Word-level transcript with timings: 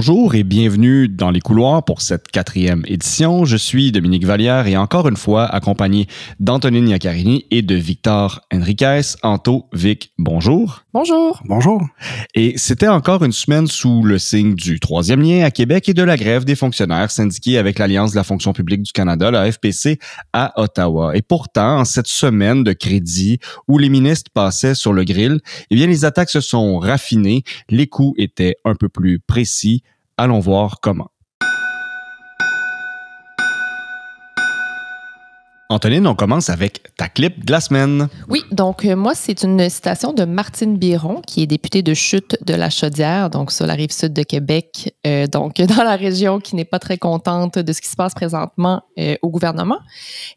Bonjour 0.00 0.34
et 0.34 0.44
bienvenue 0.44 1.08
dans 1.08 1.30
les 1.30 1.40
couloirs 1.40 1.84
pour 1.84 2.00
cette 2.00 2.28
quatrième 2.28 2.84
édition. 2.86 3.44
Je 3.44 3.58
suis 3.58 3.92
Dominique 3.92 4.24
Vallière 4.24 4.66
et 4.66 4.78
encore 4.78 5.06
une 5.06 5.16
fois 5.18 5.44
accompagné 5.44 6.06
d'Antonine 6.38 6.88
Iaccarini 6.88 7.44
et 7.50 7.60
de 7.60 7.74
Victor 7.74 8.40
Enriquez. 8.50 9.02
Anto, 9.22 9.66
Vic, 9.74 10.14
bonjour. 10.16 10.84
Bonjour. 10.94 11.42
Bonjour. 11.44 11.82
Et 12.34 12.54
c'était 12.56 12.88
encore 12.88 13.24
une 13.24 13.32
semaine 13.32 13.66
sous 13.66 14.02
le 14.02 14.18
signe 14.18 14.54
du 14.54 14.80
troisième 14.80 15.20
lien 15.20 15.44
à 15.44 15.50
Québec 15.50 15.86
et 15.90 15.92
de 15.92 16.02
la 16.02 16.16
grève 16.16 16.46
des 16.46 16.56
fonctionnaires 16.56 17.10
syndiqués 17.10 17.58
avec 17.58 17.78
l'Alliance 17.78 18.12
de 18.12 18.16
la 18.16 18.24
fonction 18.24 18.54
publique 18.54 18.80
du 18.80 18.92
Canada, 18.92 19.30
la 19.30 19.52
FPC, 19.52 19.98
à 20.32 20.58
Ottawa. 20.58 21.14
Et 21.14 21.20
pourtant, 21.20 21.80
en 21.80 21.84
cette 21.84 22.06
semaine 22.06 22.64
de 22.64 22.72
crédit 22.72 23.38
où 23.68 23.76
les 23.76 23.90
ministres 23.90 24.30
passaient 24.32 24.74
sur 24.74 24.94
le 24.94 25.04
grill, 25.04 25.40
eh 25.70 25.74
bien, 25.74 25.86
les 25.86 26.06
attaques 26.06 26.30
se 26.30 26.40
sont 26.40 26.78
raffinées, 26.78 27.44
les 27.68 27.86
coups 27.86 28.18
étaient 28.18 28.56
un 28.64 28.74
peu 28.74 28.88
plus 28.88 29.20
précis 29.20 29.82
Allons 30.22 30.40
voir 30.40 30.80
comment. 30.82 31.08
Antonine, 35.70 36.06
on 36.06 36.14
commence 36.14 36.50
avec 36.50 36.94
ta 36.98 37.08
clip 37.08 37.46
de 37.46 37.50
la 37.50 37.62
semaine. 37.62 38.10
Oui, 38.28 38.42
donc 38.52 38.84
euh, 38.84 38.96
moi, 38.96 39.14
c'est 39.14 39.44
une 39.44 39.66
citation 39.70 40.12
de 40.12 40.26
Martine 40.26 40.76
Biron, 40.76 41.22
qui 41.26 41.42
est 41.42 41.46
députée 41.46 41.80
de 41.80 41.94
Chute 41.94 42.36
de 42.44 42.52
la 42.52 42.68
Chaudière, 42.68 43.30
donc 43.30 43.50
sur 43.50 43.66
la 43.66 43.72
rive 43.72 43.92
sud 43.92 44.12
de 44.12 44.22
Québec, 44.22 44.94
euh, 45.06 45.26
donc 45.26 45.54
dans 45.62 45.84
la 45.84 45.96
région 45.96 46.38
qui 46.38 46.54
n'est 46.54 46.66
pas 46.66 46.78
très 46.78 46.98
contente 46.98 47.58
de 47.58 47.72
ce 47.72 47.80
qui 47.80 47.88
se 47.88 47.96
passe 47.96 48.12
présentement 48.12 48.82
euh, 48.98 49.16
au 49.22 49.30
gouvernement. 49.30 49.78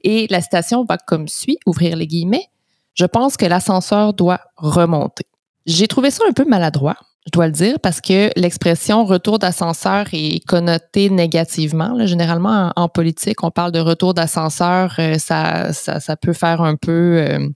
Et 0.01 0.27
la 0.29 0.39
citation 0.39 0.85
va 0.85 0.95
comme 0.95 1.27
suit, 1.27 1.57
ouvrir 1.65 1.97
les 1.97 2.07
guillemets. 2.07 2.47
Je 2.93 3.03
pense 3.03 3.35
que 3.35 3.45
l'ascenseur 3.45 4.13
doit 4.13 4.39
remonter. 4.55 5.25
J'ai 5.65 5.89
trouvé 5.89 6.09
ça 6.09 6.23
un 6.29 6.31
peu 6.31 6.45
maladroit 6.45 6.95
je 7.25 7.31
dois 7.31 7.45
le 7.45 7.53
dire, 7.53 7.79
parce 7.79 8.01
que 8.01 8.29
l'expression 8.35 9.05
retour 9.05 9.39
d'ascenseur 9.39 10.07
est 10.11 10.45
connotée 10.45 11.09
négativement. 11.09 12.05
Généralement, 12.05 12.73
en, 12.75 12.89
politique, 12.89 13.43
on 13.43 13.51
parle 13.51 13.71
de 13.71 13.79
retour 13.79 14.13
d'ascenseur, 14.13 14.95
euh, 14.99 15.17
ça, 15.17 15.71
ça, 15.71 16.15
peut 16.17 16.33
faire 16.33 16.61
un 16.61 16.75
peu 16.75 16.91
euh, 16.91 17.47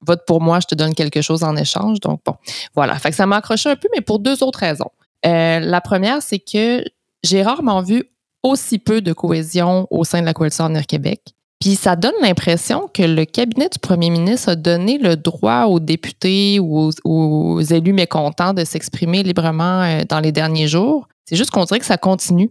vote 0.00 0.22
pour 0.26 0.40
moi, 0.40 0.60
je 0.60 0.66
te 0.66 0.74
donne 0.74 0.94
quelque 0.94 1.20
chose 1.20 1.44
en 1.44 1.54
échange. 1.56 2.00
Donc, 2.00 2.20
bon, 2.24 2.34
voilà. 2.74 2.98
Fait 2.98 3.10
que 3.10 3.16
ça 3.16 3.26
m'a 3.26 3.36
accroché 3.36 3.68
un 3.68 3.76
peu, 3.76 3.88
mais 3.94 4.00
pour 4.00 4.20
deux 4.20 4.42
autres 4.42 4.60
raisons. 4.60 4.90
Euh, 5.26 5.60
la 5.60 5.80
première, 5.82 6.22
c'est 6.22 6.38
que 6.38 6.82
j'ai 7.22 7.42
rarement 7.42 7.82
vu 7.82 8.04
aussi 8.42 8.78
peu 8.78 9.02
de 9.02 9.12
cohésion 9.12 9.86
au 9.90 10.04
sein 10.04 10.22
de 10.22 10.26
la 10.26 10.32
coalition 10.32 10.64
Avenir 10.64 10.86
Québec. 10.86 11.34
Puis 11.60 11.76
ça 11.76 11.94
donne 11.94 12.14
l'impression 12.22 12.88
que 12.92 13.02
le 13.02 13.26
cabinet 13.26 13.68
du 13.68 13.78
premier 13.78 14.08
ministre 14.08 14.48
a 14.48 14.56
donné 14.56 14.96
le 14.96 15.16
droit 15.16 15.64
aux 15.66 15.78
députés 15.78 16.58
ou 16.58 16.90
aux, 17.04 17.60
élus 17.60 17.92
mécontents 17.92 18.54
de 18.54 18.64
s'exprimer 18.64 19.22
librement 19.22 19.82
euh, 19.82 20.02
dans 20.08 20.20
les 20.20 20.32
derniers 20.32 20.68
jours. 20.68 21.06
C'est 21.26 21.36
juste 21.36 21.50
qu'on 21.50 21.64
dirait 21.64 21.78
que 21.78 21.86
ça 21.86 21.98
continue. 21.98 22.50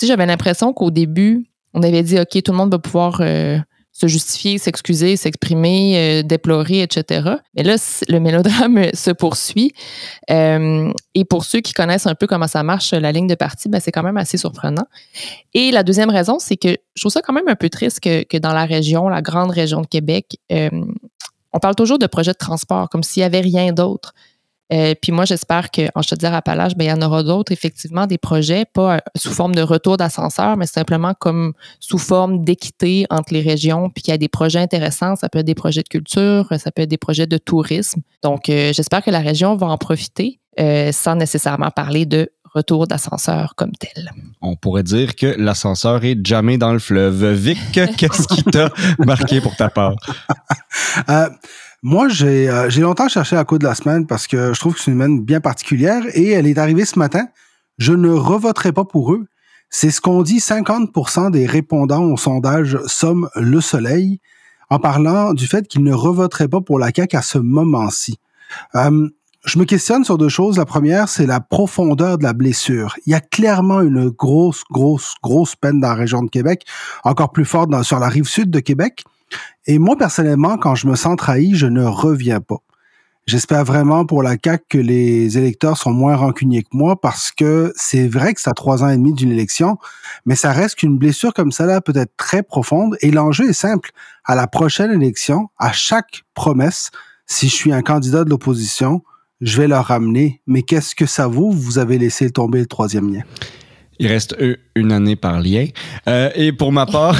J'avais 0.00 0.26
l'impression 0.26 0.74
qu'au 0.74 0.90
début, 0.90 1.46
on 1.72 1.82
avait 1.82 2.02
dit, 2.02 2.20
OK, 2.20 2.42
tout 2.42 2.52
le 2.52 2.58
monde 2.58 2.70
va 2.70 2.78
pouvoir 2.78 3.20
euh, 3.20 3.58
se 3.92 4.06
justifier, 4.06 4.56
s'excuser, 4.56 5.16
s'exprimer, 5.16 5.96
euh, 5.96 6.22
déplorer, 6.22 6.80
etc. 6.80 7.36
Mais 7.54 7.62
là, 7.62 7.76
le 8.08 8.18
mélodrame 8.18 8.86
se 8.94 9.10
poursuit. 9.10 9.72
Euh, 10.30 10.90
et 11.14 11.24
pour 11.26 11.44
ceux 11.44 11.60
qui 11.60 11.74
connaissent 11.74 12.06
un 12.06 12.14
peu 12.14 12.26
comment 12.26 12.48
ça 12.48 12.62
marche, 12.62 12.92
la 12.92 13.12
ligne 13.12 13.26
de 13.26 13.34
parti, 13.34 13.68
ben, 13.68 13.80
c'est 13.80 13.92
quand 13.92 14.02
même 14.02 14.16
assez 14.16 14.38
surprenant. 14.38 14.86
Et 15.52 15.70
la 15.70 15.82
deuxième 15.82 16.10
raison, 16.10 16.38
c'est 16.38 16.56
que 16.56 16.76
je 16.94 17.02
trouve 17.02 17.12
ça 17.12 17.20
quand 17.20 17.34
même 17.34 17.48
un 17.48 17.54
peu 17.54 17.68
triste 17.68 18.00
que, 18.00 18.38
dans 18.38 18.54
la 18.54 18.64
région, 18.64 19.08
la 19.08 19.20
grande 19.20 19.50
région 19.50 19.82
de 19.82 19.86
Québec, 19.86 20.38
euh, 20.50 20.70
on 21.52 21.58
parle 21.58 21.74
toujours 21.74 21.98
de 21.98 22.06
projets 22.06 22.32
de 22.32 22.38
transport, 22.38 22.88
comme 22.88 23.02
s'il 23.02 23.20
n'y 23.20 23.26
avait 23.26 23.40
rien 23.40 23.72
d'autre. 23.72 24.14
Euh, 24.72 24.94
puis 25.00 25.12
moi, 25.12 25.24
j'espère 25.24 25.70
qu'en 25.70 26.02
Chaudière-Appalaches, 26.02 26.74
ben, 26.76 26.84
il 26.84 26.88
y 26.88 26.92
en 26.92 27.02
aura 27.02 27.22
d'autres, 27.22 27.52
effectivement, 27.52 28.06
des 28.06 28.18
projets, 28.18 28.64
pas 28.64 28.96
euh, 28.96 28.98
sous 29.16 29.32
forme 29.32 29.54
de 29.54 29.62
retour 29.62 29.96
d'ascenseur, 29.96 30.56
mais 30.56 30.66
simplement 30.66 31.14
comme 31.18 31.52
sous 31.78 31.98
forme 31.98 32.44
d'équité 32.44 33.06
entre 33.10 33.34
les 33.34 33.42
régions, 33.42 33.90
puis 33.90 34.02
qu'il 34.02 34.12
y 34.12 34.14
a 34.14 34.18
des 34.18 34.28
projets 34.28 34.60
intéressants. 34.60 35.16
Ça 35.16 35.28
peut 35.28 35.40
être 35.40 35.46
des 35.46 35.54
projets 35.54 35.82
de 35.82 35.88
culture, 35.88 36.48
ça 36.56 36.70
peut 36.70 36.82
être 36.82 36.90
des 36.90 36.98
projets 36.98 37.26
de 37.26 37.38
tourisme. 37.38 38.00
Donc, 38.22 38.48
euh, 38.48 38.72
j'espère 38.72 39.02
que 39.02 39.10
la 39.10 39.20
région 39.20 39.56
va 39.56 39.66
en 39.66 39.78
profiter 39.78 40.38
sans 40.92 41.14
nécessairement 41.14 41.70
parler 41.70 42.04
de 42.04 42.30
retour 42.54 42.86
d'ascenseur 42.86 43.54
comme 43.56 43.72
tel. 43.72 44.10
On 44.42 44.56
pourrait 44.56 44.82
dire 44.82 45.16
que 45.16 45.26
l'ascenseur 45.38 46.04
est 46.04 46.18
jamais 46.26 46.58
dans 46.58 46.74
le 46.74 46.78
fleuve. 46.78 47.32
Vic, 47.32 47.58
qu'est-ce 47.72 48.28
qui 48.28 48.44
t'a 48.44 48.70
marqué 48.98 49.40
pour 49.40 49.56
ta 49.56 49.70
part? 49.70 49.94
Moi, 51.84 52.06
euh, 52.22 52.70
j'ai 52.70 52.80
longtemps 52.80 53.08
cherché 53.08 53.34
la 53.34 53.44
coup 53.44 53.58
de 53.58 53.64
la 53.64 53.74
semaine 53.74 54.06
parce 54.06 54.28
que 54.28 54.52
je 54.54 54.60
trouve 54.60 54.74
que 54.74 54.80
c'est 54.80 54.92
une 54.92 54.98
semaine 54.98 55.20
bien 55.20 55.40
particulière 55.40 56.04
et 56.14 56.30
elle 56.30 56.46
est 56.46 56.58
arrivée 56.58 56.84
ce 56.84 56.96
matin. 56.96 57.26
Je 57.76 57.92
ne 57.92 58.10
revoterai 58.10 58.72
pas 58.72 58.84
pour 58.84 59.12
eux. 59.12 59.26
C'est 59.68 59.90
ce 59.90 60.00
qu'on 60.00 60.22
dit 60.22 60.38
50% 60.38 61.32
des 61.32 61.44
répondants 61.44 62.04
au 62.04 62.16
sondage 62.16 62.78
Somme 62.86 63.28
le 63.34 63.60
Soleil 63.60 64.20
en 64.70 64.78
parlant 64.78 65.34
du 65.34 65.48
fait 65.48 65.66
qu'ils 65.66 65.82
ne 65.82 65.92
revoteraient 65.92 66.46
pas 66.46 66.60
pour 66.60 66.78
la 66.78 66.90
CAQ 66.94 67.16
à 67.16 67.22
ce 67.22 67.38
moment-ci. 67.38 68.18
Euh, 68.76 69.08
je 69.44 69.58
me 69.58 69.64
questionne 69.64 70.04
sur 70.04 70.18
deux 70.18 70.28
choses. 70.28 70.58
La 70.58 70.66
première, 70.66 71.08
c'est 71.08 71.26
la 71.26 71.40
profondeur 71.40 72.16
de 72.16 72.22
la 72.22 72.32
blessure. 72.32 72.94
Il 73.06 73.10
y 73.10 73.14
a 73.14 73.20
clairement 73.20 73.80
une 73.80 74.08
grosse, 74.08 74.62
grosse, 74.70 75.14
grosse 75.20 75.56
peine 75.56 75.80
dans 75.80 75.88
la 75.88 75.94
région 75.94 76.22
de 76.22 76.30
Québec, 76.30 76.64
encore 77.02 77.32
plus 77.32 77.44
forte 77.44 77.70
dans, 77.70 77.82
sur 77.82 77.98
la 77.98 78.08
rive 78.08 78.28
sud 78.28 78.50
de 78.50 78.60
Québec. 78.60 79.02
Et 79.66 79.78
moi, 79.78 79.96
personnellement, 79.96 80.58
quand 80.58 80.74
je 80.74 80.86
me 80.86 80.96
sens 80.96 81.16
trahi, 81.16 81.54
je 81.54 81.66
ne 81.66 81.84
reviens 81.84 82.40
pas. 82.40 82.62
J'espère 83.26 83.64
vraiment 83.64 84.04
pour 84.04 84.24
la 84.24 84.34
CAQ 84.42 84.64
que 84.68 84.78
les 84.78 85.38
électeurs 85.38 85.76
sont 85.78 85.92
moins 85.92 86.16
rancuniers 86.16 86.64
que 86.64 86.70
moi 86.72 87.00
parce 87.00 87.30
que 87.30 87.72
c'est 87.76 88.08
vrai 88.08 88.34
que 88.34 88.40
ça 88.40 88.52
trois 88.52 88.82
ans 88.82 88.88
et 88.88 88.96
demi 88.96 89.14
d'une 89.14 89.30
élection, 89.30 89.78
mais 90.26 90.34
ça 90.34 90.50
reste 90.50 90.74
qu'une 90.74 90.98
blessure 90.98 91.32
comme 91.32 91.52
ça 91.52 91.64
là 91.64 91.80
peut 91.80 91.92
être 91.94 92.16
très 92.16 92.42
profonde 92.42 92.96
et 93.00 93.12
l'enjeu 93.12 93.50
est 93.50 93.52
simple. 93.52 93.92
À 94.24 94.34
la 94.34 94.48
prochaine 94.48 94.90
élection, 94.90 95.50
à 95.56 95.70
chaque 95.70 96.24
promesse, 96.34 96.90
si 97.26 97.48
je 97.48 97.54
suis 97.54 97.72
un 97.72 97.82
candidat 97.82 98.24
de 98.24 98.30
l'opposition, 98.30 99.02
je 99.40 99.60
vais 99.60 99.68
leur 99.68 99.86
ramener. 99.86 100.40
Mais 100.48 100.62
qu'est-ce 100.62 100.96
que 100.96 101.06
ça 101.06 101.28
vaut? 101.28 101.52
Vous 101.52 101.78
avez 101.78 101.98
laissé 101.98 102.30
tomber 102.30 102.58
le 102.58 102.66
troisième 102.66 103.12
lien. 103.12 103.22
Il 104.02 104.08
reste 104.08 104.36
une 104.74 104.90
année 104.90 105.14
par 105.14 105.40
lien. 105.40 105.66
Euh, 106.08 106.28
et 106.34 106.50
pour 106.50 106.72
ma 106.72 106.86
part, 106.86 107.16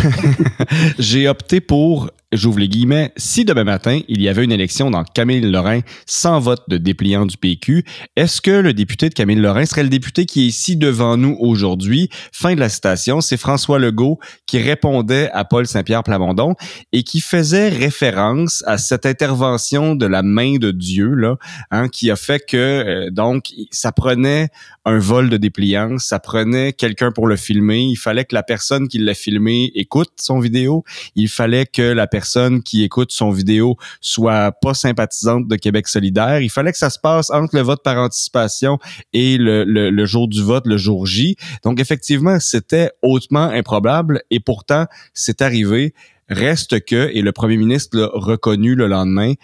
j'ai 0.98 1.28
opté 1.28 1.60
pour 1.60 2.10
j'ouvre 2.32 2.58
les 2.58 2.68
guillemets, 2.68 3.12
si 3.16 3.44
demain 3.44 3.64
matin, 3.64 4.00
il 4.08 4.22
y 4.22 4.28
avait 4.28 4.44
une 4.44 4.52
élection 4.52 4.90
dans 4.90 5.04
Camille 5.04 5.42
Lorrain 5.42 5.80
sans 6.06 6.40
vote 6.40 6.62
de 6.68 6.78
dépliant 6.78 7.26
du 7.26 7.36
PQ, 7.36 7.84
est-ce 8.16 8.40
que 8.40 8.50
le 8.50 8.72
député 8.72 9.08
de 9.10 9.14
Camille 9.14 9.36
Lorrain 9.36 9.66
serait 9.66 9.82
le 9.82 9.90
député 9.90 10.24
qui 10.24 10.42
est 10.42 10.46
ici 10.46 10.76
devant 10.76 11.16
nous 11.16 11.36
aujourd'hui? 11.40 12.08
Fin 12.32 12.54
de 12.54 12.60
la 12.60 12.70
citation, 12.70 13.20
c'est 13.20 13.36
François 13.36 13.78
Legault 13.78 14.18
qui 14.46 14.58
répondait 14.58 15.30
à 15.32 15.44
Paul 15.44 15.66
Saint-Pierre 15.66 16.02
Plamondon 16.02 16.54
et 16.92 17.02
qui 17.02 17.20
faisait 17.20 17.68
référence 17.68 18.64
à 18.66 18.78
cette 18.78 19.04
intervention 19.04 19.94
de 19.94 20.06
la 20.06 20.22
main 20.22 20.56
de 20.56 20.70
Dieu, 20.70 21.08
là, 21.08 21.36
hein, 21.70 21.88
qui 21.88 22.10
a 22.10 22.16
fait 22.16 22.42
que, 22.46 22.56
euh, 22.56 23.10
donc, 23.10 23.50
ça 23.70 23.92
prenait 23.92 24.48
un 24.84 24.98
vol 24.98 25.28
de 25.28 25.36
dépliant, 25.36 25.98
ça 25.98 26.18
prenait 26.18 26.72
quelqu'un 26.72 27.12
pour 27.12 27.26
le 27.26 27.36
filmer, 27.36 27.82
il 27.82 27.96
fallait 27.96 28.24
que 28.24 28.34
la 28.34 28.42
personne 28.42 28.88
qui 28.88 28.98
l'a 28.98 29.14
filmé 29.14 29.70
écoute 29.74 30.10
son 30.16 30.40
vidéo, 30.40 30.82
il 31.14 31.28
fallait 31.28 31.66
que 31.66 31.82
la 31.82 32.06
personne 32.06 32.21
qui 32.64 32.82
écoute 32.82 33.12
son 33.12 33.30
vidéo 33.30 33.76
soit 34.00 34.52
pas 34.52 34.74
sympathisante 34.74 35.48
de 35.48 35.56
Québec 35.56 35.88
solidaire. 35.88 36.40
Il 36.40 36.50
fallait 36.50 36.72
que 36.72 36.78
ça 36.78 36.90
se 36.90 36.98
passe 36.98 37.30
entre 37.30 37.56
le 37.56 37.62
vote 37.62 37.82
par 37.82 37.98
anticipation 37.98 38.78
et 39.12 39.38
le, 39.38 39.64
le 39.64 40.06
jour 40.06 40.28
du 40.28 40.42
vote, 40.42 40.66
le 40.66 40.76
jour 40.76 41.06
J. 41.06 41.36
Donc 41.64 41.80
effectivement, 41.80 42.38
c'était 42.40 42.90
hautement 43.02 43.44
improbable 43.44 44.22
et 44.30 44.40
pourtant, 44.40 44.86
c'est 45.14 45.42
arrivé. 45.42 45.94
Reste 46.28 46.84
que, 46.84 47.10
et 47.12 47.20
le 47.20 47.32
premier 47.32 47.56
ministre 47.56 47.98
l'a 47.98 48.08
reconnu 48.12 48.74
le 48.74 48.86
lendemain, 48.86 49.34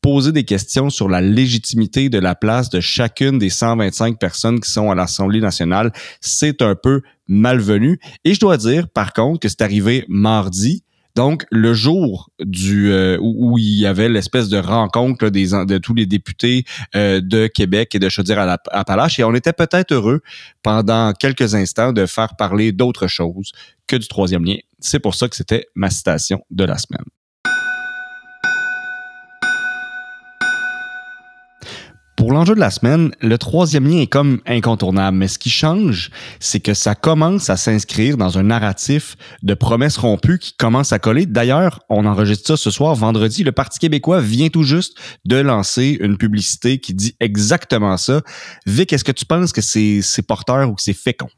poser 0.00 0.32
des 0.32 0.44
questions 0.44 0.90
sur 0.90 1.08
la 1.08 1.20
légitimité 1.20 2.08
de 2.08 2.18
la 2.18 2.34
place 2.34 2.70
de 2.70 2.80
chacune 2.80 3.38
des 3.38 3.50
125 3.50 4.18
personnes 4.18 4.60
qui 4.60 4.70
sont 4.70 4.90
à 4.90 4.94
l'Assemblée 4.94 5.40
nationale, 5.40 5.92
c'est 6.20 6.62
un 6.62 6.74
peu 6.74 7.02
malvenu. 7.26 8.00
Et 8.24 8.34
je 8.34 8.40
dois 8.40 8.56
dire, 8.56 8.88
par 8.88 9.12
contre, 9.12 9.40
que 9.40 9.48
c'est 9.48 9.62
arrivé 9.62 10.04
mardi 10.08 10.82
donc, 11.18 11.46
le 11.50 11.74
jour 11.74 12.30
du 12.38 12.92
euh, 12.92 13.18
où, 13.20 13.58
il 13.58 13.80
y 13.80 13.86
avait 13.86 14.08
l'espèce 14.08 14.48
de 14.48 14.56
rencontre 14.56 15.30
de 15.30 15.78
tous 15.78 15.92
les 15.92 16.06
députés 16.06 16.62
euh, 16.94 17.20
de 17.20 17.48
Québec 17.48 17.92
et 17.96 17.98
de 17.98 18.08
Chaudière-Appalaches, 18.08 19.18
et 19.18 19.24
on 19.24 19.34
était 19.34 19.52
peut-être 19.52 19.90
heureux 19.90 20.20
pendant 20.62 21.12
quelques 21.12 21.56
instants 21.56 21.92
de 21.92 22.06
faire 22.06 22.36
parler 22.36 22.70
d'autre 22.70 23.08
chose 23.08 23.50
que 23.88 23.96
du 23.96 24.06
troisième 24.06 24.44
lien. 24.44 24.58
C'est 24.78 25.00
pour 25.00 25.16
ça 25.16 25.28
que 25.28 25.34
c'était 25.34 25.66
ma 25.74 25.90
citation 25.90 26.40
de 26.52 26.62
la 26.62 26.78
semaine. 26.78 27.04
Pour 32.28 32.36
l'enjeu 32.36 32.54
de 32.54 32.60
la 32.60 32.70
semaine, 32.70 33.10
le 33.22 33.38
troisième 33.38 33.88
lien 33.88 34.00
est 34.00 34.06
comme 34.06 34.42
incontournable, 34.44 35.16
mais 35.16 35.28
ce 35.28 35.38
qui 35.38 35.48
change, 35.48 36.10
c'est 36.40 36.60
que 36.60 36.74
ça 36.74 36.94
commence 36.94 37.48
à 37.48 37.56
s'inscrire 37.56 38.18
dans 38.18 38.36
un 38.36 38.42
narratif 38.42 39.16
de 39.42 39.54
promesses 39.54 39.96
rompues 39.96 40.38
qui 40.38 40.52
commence 40.52 40.92
à 40.92 40.98
coller. 40.98 41.24
D'ailleurs, 41.24 41.80
on 41.88 42.04
enregistre 42.04 42.48
ça 42.48 42.58
ce 42.58 42.70
soir, 42.70 42.94
vendredi. 42.94 43.44
Le 43.44 43.52
Parti 43.52 43.78
québécois 43.78 44.20
vient 44.20 44.50
tout 44.50 44.62
juste 44.62 44.98
de 45.24 45.36
lancer 45.36 45.96
une 46.02 46.18
publicité 46.18 46.80
qui 46.80 46.92
dit 46.92 47.16
exactement 47.18 47.96
ça. 47.96 48.20
Vic, 48.66 48.92
est-ce 48.92 49.04
que 49.04 49.12
tu 49.12 49.24
penses 49.24 49.54
que 49.54 49.62
c'est 49.62 50.02
porteur 50.28 50.68
ou 50.68 50.74
que 50.74 50.82
c'est 50.82 50.92
fécond? 50.92 51.30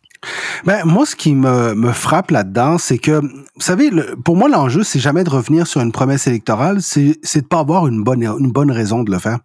Ben, 0.64 0.84
moi, 0.84 1.06
ce 1.06 1.16
qui 1.16 1.34
me, 1.34 1.74
me 1.74 1.92
frappe 1.92 2.30
là-dedans, 2.30 2.76
c'est 2.76 2.98
que, 2.98 3.20
vous 3.22 3.60
savez, 3.60 3.90
pour 4.24 4.36
moi, 4.36 4.48
l'enjeu, 4.48 4.82
c'est 4.82 4.98
jamais 4.98 5.24
de 5.24 5.30
revenir 5.30 5.66
sur 5.66 5.80
une 5.80 5.92
promesse 5.92 6.26
électorale, 6.26 6.82
c'est 6.82 7.16
de 7.34 7.46
pas 7.46 7.60
avoir 7.60 7.86
une 7.86 8.04
bonne, 8.04 8.22
une 8.22 8.52
bonne 8.52 8.70
raison 8.70 9.02
de 9.02 9.10
le 9.10 9.18
faire. 9.18 9.38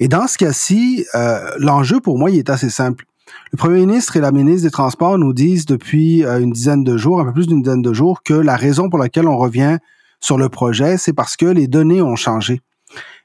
Et 0.00 0.08
dans 0.08 0.26
ce 0.26 0.36
cas-ci, 0.36 1.06
euh, 1.14 1.50
l'enjeu, 1.58 2.00
pour 2.00 2.18
moi, 2.18 2.30
il 2.30 2.38
est 2.38 2.50
assez 2.50 2.68
simple. 2.68 3.06
Le 3.52 3.56
premier 3.56 3.80
ministre 3.80 4.16
et 4.16 4.20
la 4.20 4.32
ministre 4.32 4.66
des 4.66 4.70
Transports 4.70 5.18
nous 5.18 5.32
disent 5.32 5.64
depuis 5.64 6.24
euh, 6.24 6.40
une 6.40 6.52
dizaine 6.52 6.84
de 6.84 6.96
jours, 6.96 7.20
un 7.20 7.24
peu 7.24 7.32
plus 7.32 7.46
d'une 7.46 7.62
dizaine 7.62 7.82
de 7.82 7.92
jours, 7.92 8.22
que 8.22 8.34
la 8.34 8.56
raison 8.56 8.90
pour 8.90 8.98
laquelle 8.98 9.28
on 9.28 9.38
revient 9.38 9.78
sur 10.20 10.36
le 10.36 10.48
projet, 10.48 10.98
c'est 10.98 11.12
parce 11.12 11.36
que 11.36 11.46
les 11.46 11.66
données 11.66 12.02
ont 12.02 12.16
changé. 12.16 12.60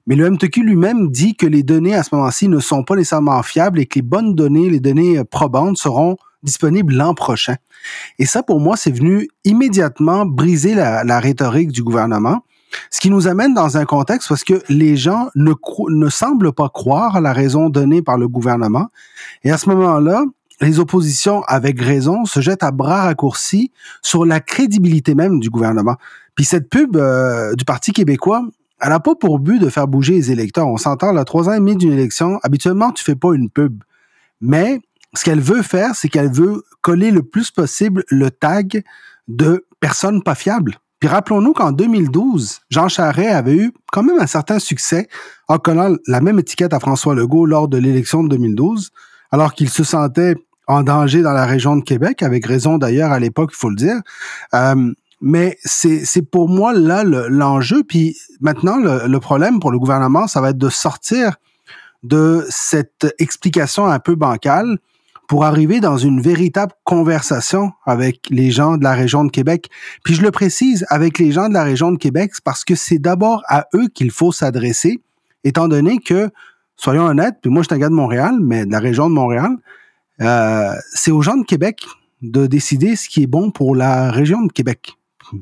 Mais 0.06 0.16
le 0.16 0.30
MTQ 0.30 0.64
lui-même 0.64 1.12
dit 1.12 1.36
que 1.36 1.46
les 1.46 1.64
données 1.64 1.94
à 1.94 2.04
ce 2.04 2.16
moment-ci 2.16 2.48
ne 2.48 2.60
sont 2.60 2.84
pas 2.84 2.96
nécessairement 2.96 3.44
fiables 3.44 3.80
et 3.80 3.86
que 3.86 3.96
les 3.96 4.02
bonnes 4.02 4.36
données, 4.36 4.70
les 4.70 4.80
données 4.80 5.22
probantes 5.26 5.78
seront 5.78 6.16
disponible 6.48 6.94
l'an 6.94 7.14
prochain. 7.14 7.56
Et 8.18 8.26
ça, 8.26 8.42
pour 8.42 8.60
moi, 8.60 8.78
c'est 8.78 8.92
venu 8.92 9.30
immédiatement 9.44 10.26
briser 10.26 10.74
la, 10.74 11.20
rhétorique 11.20 11.72
du 11.72 11.84
gouvernement, 11.84 12.44
ce 12.90 13.00
qui 13.00 13.10
nous 13.10 13.28
amène 13.28 13.54
dans 13.54 13.78
un 13.78 13.86
contexte 13.86 14.30
parce 14.30 14.44
que 14.44 14.62
les 14.70 14.98
gens 14.98 15.30
ne, 15.36 16.10
semblent 16.10 16.54
pas 16.54 16.70
croire 16.70 17.18
à 17.18 17.22
la 17.22 17.34
raison 17.34 17.70
donnée 17.70 18.02
par 18.02 18.18
le 18.18 18.28
gouvernement. 18.28 18.88
Et 19.44 19.52
à 19.52 19.58
ce 19.58 19.70
moment-là, 19.70 20.24
les 20.62 20.80
oppositions, 20.80 21.44
avec 21.44 21.80
raison, 21.80 22.26
se 22.26 22.40
jettent 22.40 22.64
à 22.64 22.72
bras 22.72 23.04
raccourcis 23.04 23.72
sur 24.02 24.26
la 24.26 24.40
crédibilité 24.40 25.14
même 25.14 25.40
du 25.40 25.50
gouvernement. 25.50 25.96
Puis 26.36 26.46
cette 26.46 26.70
pub 26.70 26.98
euh, 26.98 27.54
du 27.56 27.66
Parti 27.66 27.92
québécois, 27.92 28.44
elle 28.82 28.90
n'a 28.90 29.00
pas 29.00 29.16
pour 29.16 29.40
but 29.40 29.60
de 29.60 29.70
faire 29.70 29.88
bouger 29.88 30.14
les 30.14 30.32
électeurs. 30.32 30.68
On 30.68 30.78
s'entend, 30.78 31.12
là, 31.12 31.26
trois 31.26 31.50
ans 31.50 31.54
et 31.54 31.60
demi 31.60 31.76
d'une 31.76 31.94
élection, 31.94 32.40
habituellement, 32.44 32.92
tu 32.92 33.04
fais 33.04 33.16
pas 33.16 33.34
une 33.34 33.50
pub. 33.50 33.84
Mais 34.42 34.82
ce 35.18 35.26
qu'elle 35.26 35.42
veut 35.42 35.62
faire, 35.62 35.96
c'est 35.96 36.10
qu'elle 36.10 36.32
veut 36.32 36.64
coller 36.82 37.12
le 37.12 37.24
plus 37.24 37.52
possible 37.52 38.04
le 38.10 38.32
tag 38.32 38.84
de 39.28 39.66
personnes 39.80 40.24
pas 40.24 40.36
fiables. 40.36 40.78
Puis 41.00 41.10
rappelons-nous 41.10 41.54
qu'en 41.54 41.72
2012, 41.72 42.62
Jean 42.70 42.88
Charest 42.88 43.36
avait 43.36 43.56
eu 43.56 43.74
quand 43.92 44.04
même 44.04 44.20
un 44.20 44.28
certain 44.28 44.58
succès 44.60 45.08
en 45.48 45.60
collant 45.60 45.96
la 46.08 46.22
même 46.22 46.40
étiquette 46.40 46.74
à 46.74 46.80
François 46.80 47.14
Legault 47.14 47.46
lors 47.46 47.68
de 47.68 47.78
l'élection 47.78 48.24
de 48.24 48.30
2012, 48.30 48.92
alors 49.32 49.54
qu'il 49.54 49.70
se 49.70 49.84
sentait 49.84 50.36
en 50.68 50.84
danger 50.84 51.22
dans 51.22 51.34
la 51.34 51.46
région 51.46 51.76
de 51.76 51.84
Québec, 51.84 52.24
avec 52.24 52.46
raison 52.46 52.78
d'ailleurs 52.78 53.12
à 53.12 53.20
l'époque, 53.20 53.52
il 53.54 53.58
faut 53.58 53.70
le 53.70 53.76
dire. 53.76 54.02
Euh, 54.54 54.92
mais 55.22 55.58
c'est 55.64 56.22
pour 56.30 56.48
moi 56.48 56.74
là 56.74 57.04
l'enjeu. 57.04 57.84
Puis 57.84 58.18
maintenant, 58.40 58.78
le, 58.78 59.20
problème 59.20 59.60
pour 59.60 59.72
le 59.72 59.80
gouvernement, 59.80 60.28
ça 60.28 60.42
va 60.42 60.52
être 60.52 60.58
de 60.58 60.70
sortir 60.70 61.38
de 62.04 62.46
cette 62.50 63.08
explication 63.18 63.88
un 63.88 64.00
peu 64.00 64.16
bancale 64.16 64.78
pour 65.28 65.44
arriver 65.44 65.80
dans 65.80 65.98
une 65.98 66.22
véritable 66.22 66.72
conversation 66.84 67.72
avec 67.86 68.28
les 68.30 68.50
gens 68.50 68.78
de 68.78 68.84
la 68.84 68.94
région 68.94 69.26
de 69.26 69.32
Québec. 69.32 69.70
Puis 70.04 70.16
je 70.16 70.22
le 70.22 70.32
précise, 70.32 70.86
avec 70.90 71.20
les 71.20 71.32
gens 71.32 71.50
de 71.50 71.54
la 71.54 71.64
région 71.64 71.92
de 71.92 71.98
Québec, 71.98 72.32
parce 72.44 72.64
que 72.64 72.76
c'est 72.76 72.98
d'abord 72.98 73.44
à 73.48 73.68
eux 73.76 73.88
qu'il 73.94 74.12
faut 74.12 74.32
s'adresser, 74.32 75.02
étant 75.44 75.68
donné 75.68 76.00
que, 76.00 76.30
soyons 76.78 77.06
honnêtes, 77.06 77.36
puis 77.42 77.52
moi 77.52 77.62
je 77.62 77.68
suis 77.68 77.76
un 77.76 77.80
gars 77.80 77.90
de 77.90 77.94
Montréal, 77.94 78.38
mais 78.42 78.66
de 78.66 78.72
la 78.72 78.80
région 78.80 79.10
de 79.10 79.16
Montréal, 79.16 79.52
euh, 80.22 80.72
c'est 80.94 81.12
aux 81.12 81.22
gens 81.22 81.38
de 81.38 81.46
Québec 81.46 81.82
de 82.22 82.48
décider 82.48 82.96
ce 82.96 83.08
qui 83.08 83.24
est 83.24 83.28
bon 83.28 83.52
pour 83.52 83.76
la 83.76 84.12
région 84.12 84.42
de 84.44 84.52
Québec. 84.52 84.94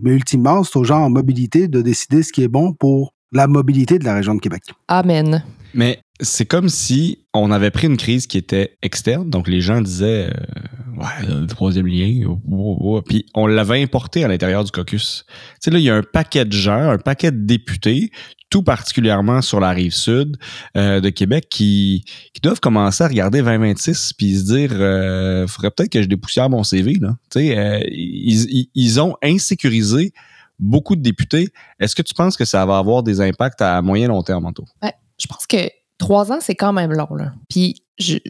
Mais 0.02 0.12
ultimement, 0.12 0.64
c'est 0.64 0.78
aux 0.78 0.84
gens 0.84 1.04
en 1.04 1.10
mobilité 1.10 1.68
de 1.68 1.82
décider 1.82 2.24
ce 2.24 2.34
qui 2.34 2.44
est 2.44 2.48
bon 2.48 2.74
pour 2.74 3.14
la 3.36 3.48
mobilité 3.48 4.00
de 4.00 4.06
la 4.06 4.16
région 4.16 4.34
de 4.34 4.40
Québec. 4.40 4.64
Amen. 4.88 5.44
Mais 5.74 6.00
c'est 6.22 6.46
comme 6.46 6.70
si 6.70 7.20
on 7.34 7.52
avait 7.52 7.70
pris 7.70 7.88
une 7.88 7.98
crise 7.98 8.28
qui 8.28 8.38
était 8.38 8.78
externe, 8.82 9.30
donc 9.30 9.50
les 9.50 9.60
gens 9.60 9.82
disaient 9.82 10.30
euh, 10.30 10.98
ouais 10.98 11.28
le 11.28 11.46
troisième 11.46 11.86
lien, 11.86 12.26
oh, 12.30 12.40
oh, 12.50 12.78
oh, 12.80 13.02
puis 13.02 13.26
on 13.36 13.46
l'avait 13.46 13.84
importé 13.84 14.24
à 14.24 14.30
l'intérieur 14.30 14.64
du 14.64 14.72
caucus. 14.72 15.26
Tu 15.28 15.36
sais 15.60 15.72
là, 15.72 15.80
il 15.80 15.84
y 15.84 15.90
a 15.90 15.96
un 15.96 16.02
paquet 16.02 16.46
de 16.46 16.54
gens, 16.54 16.92
un 16.92 16.98
paquet 16.98 17.32
de 17.32 17.46
députés, 17.46 18.10
tout 18.50 18.64
particulièrement 18.64 19.42
sur 19.42 19.60
la 19.60 19.72
rive 19.72 19.94
sud 19.94 20.38
euh, 20.78 21.02
de 21.02 21.10
Québec, 21.10 21.48
qui, 21.50 22.06
qui 22.34 22.40
doivent 22.40 22.62
commencer 22.62 23.04
à 23.04 23.10
regarder 23.10 23.42
2026 23.42 24.14
puis 24.14 24.38
se 24.38 24.46
dire 24.46 24.70
euh, 24.72 25.46
faudrait 25.46 25.72
peut-être 25.72 25.92
que 25.92 26.02
je 26.02 26.08
dépoussière 26.08 26.50
mon 26.50 26.64
CV 26.64 26.96
là. 27.02 27.18
Tu 27.30 27.40
sais, 27.40 27.58
euh, 27.58 27.82
ils, 27.92 28.70
ils 28.74 29.02
ont 29.02 29.18
insécurisé 29.22 30.14
beaucoup 30.60 30.96
de 30.96 31.02
députés. 31.02 31.50
Est-ce 31.80 31.96
que 31.96 32.02
tu 32.02 32.14
penses 32.14 32.38
que 32.38 32.46
ça 32.46 32.66
va 32.66 32.78
avoir 32.78 33.04
des 33.04 33.22
impacts 33.22 33.62
à 33.62 33.82
moyen 33.82 34.08
long 34.08 34.24
terme, 34.24 34.46
Anto? 34.46 34.66
Ouais, 34.82 34.94
je 35.20 35.28
pense 35.28 35.46
que 35.48 35.70
Trois 35.98 36.32
ans, 36.32 36.40
c'est 36.42 36.56
quand 36.56 36.74
même 36.74 36.92
long. 36.92 37.14
Là. 37.16 37.32
Puis 37.50 37.82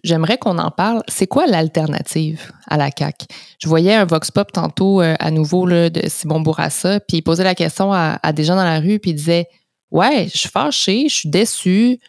j'aimerais 0.03 0.37
qu'on 0.37 0.59
en 0.59 0.69
parle. 0.69 1.01
C'est 1.07 1.25
quoi 1.25 1.47
l'alternative 1.47 2.51
à 2.67 2.77
la 2.77 2.89
CAQ? 2.95 3.25
Je 3.59 3.67
voyais 3.67 3.95
un 3.95 4.05
Vox 4.05 4.29
Pop 4.29 4.51
tantôt 4.51 5.01
euh, 5.01 5.15
à 5.19 5.31
nouveau 5.31 5.65
là, 5.65 5.89
de 5.89 6.07
Simon 6.07 6.41
Bourassa, 6.41 6.99
puis 6.99 7.17
il 7.17 7.21
posait 7.23 7.43
la 7.43 7.55
question 7.55 7.91
à, 7.91 8.19
des 8.33 8.43
gens 8.43 8.55
dans 8.55 8.63
la 8.63 8.79
rue, 8.79 8.99
puis 8.99 9.11
il 9.11 9.15
disait 9.15 9.47
Ouais, 9.89 10.27
je 10.31 10.37
suis 10.37 10.49
fâché, 10.49 11.07
je 11.09 11.15
suis 11.15 11.29
déçu, 11.29 11.99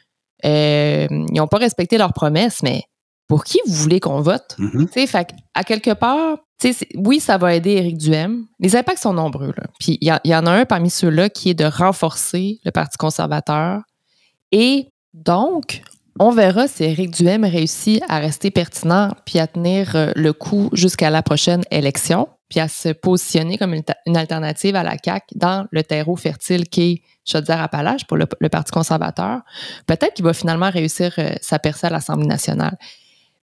euh, 0.45 1.07
ils 1.11 1.39
n'ont 1.39 1.47
pas 1.47 1.59
respecté 1.59 1.97
leurs 1.97 2.13
promesses, 2.13 2.63
mais 2.63 2.83
pour 3.27 3.45
qui 3.45 3.59
vous 3.67 3.75
voulez 3.75 4.01
qu'on 4.01 4.21
vote? 4.21 4.57
Mm-hmm. 4.59 5.07
Fait 5.07 5.29
à 5.55 5.65
quelque 5.65 5.95
part, 5.95 6.39
oui, 6.95 7.21
ça 7.21 7.39
va 7.39 7.55
aider 7.55 7.73
Éric 7.73 7.99
Duhem. 7.99 8.47
Les 8.59 8.77
impacts 8.77 9.03
sont 9.03 9.13
nombreux. 9.13 9.53
Il 9.87 9.99
y, 10.01 10.35
en 10.35 10.47
a 10.47 10.51
un 10.51 10.65
parmi 10.65 10.91
ceux-là 10.91 11.29
qui 11.29 11.51
est 11.51 11.55
de 11.55 11.65
renforcer 11.65 12.61
le 12.65 12.71
Parti 12.71 12.97
conservateur 12.97 13.83
et 14.53 14.89
donc, 15.13 15.83
on 16.19 16.31
verra 16.31 16.69
si 16.69 16.85
Éric 16.85 17.11
Duhem 17.11 17.45
réussit 17.45 18.03
à 18.09 18.19
rester 18.19 18.51
pertinent 18.51 19.11
puis 19.25 19.39
à 19.39 19.47
tenir 19.47 19.97
euh, 19.97 20.13
le 20.15 20.33
coup 20.33 20.71
jusqu'à 20.73 21.11
la 21.11 21.23
prochaine 21.23 21.63
élection, 21.71 22.29
puis 22.49 22.61
à 22.61 22.69
se 22.69 22.91
positionner 22.91 23.59
comme 23.59 23.75
une, 23.75 24.17
alternative 24.17 24.77
à 24.77 24.83
la 24.83 24.97
CAQ 25.03 25.27
dans 25.35 25.67
le 25.71 25.83
terreau 25.83 26.17
fertile 26.17 26.69
qu'est 26.69 27.03
Chaudière-Appalaches 27.25 28.07
pour 28.07 28.17
le, 28.17 28.27
Parti 28.49 28.71
conservateur. 28.73 29.41
Peut-être 29.87 30.15
qu'il 30.15 30.25
va 30.25 30.33
finalement 30.33 30.71
réussir 30.71 31.13
euh, 31.19 31.31
sa 31.41 31.59
percée 31.59 31.89
à 31.89 31.91
l'Assemblée 31.91 32.29
nationale. 32.29 32.77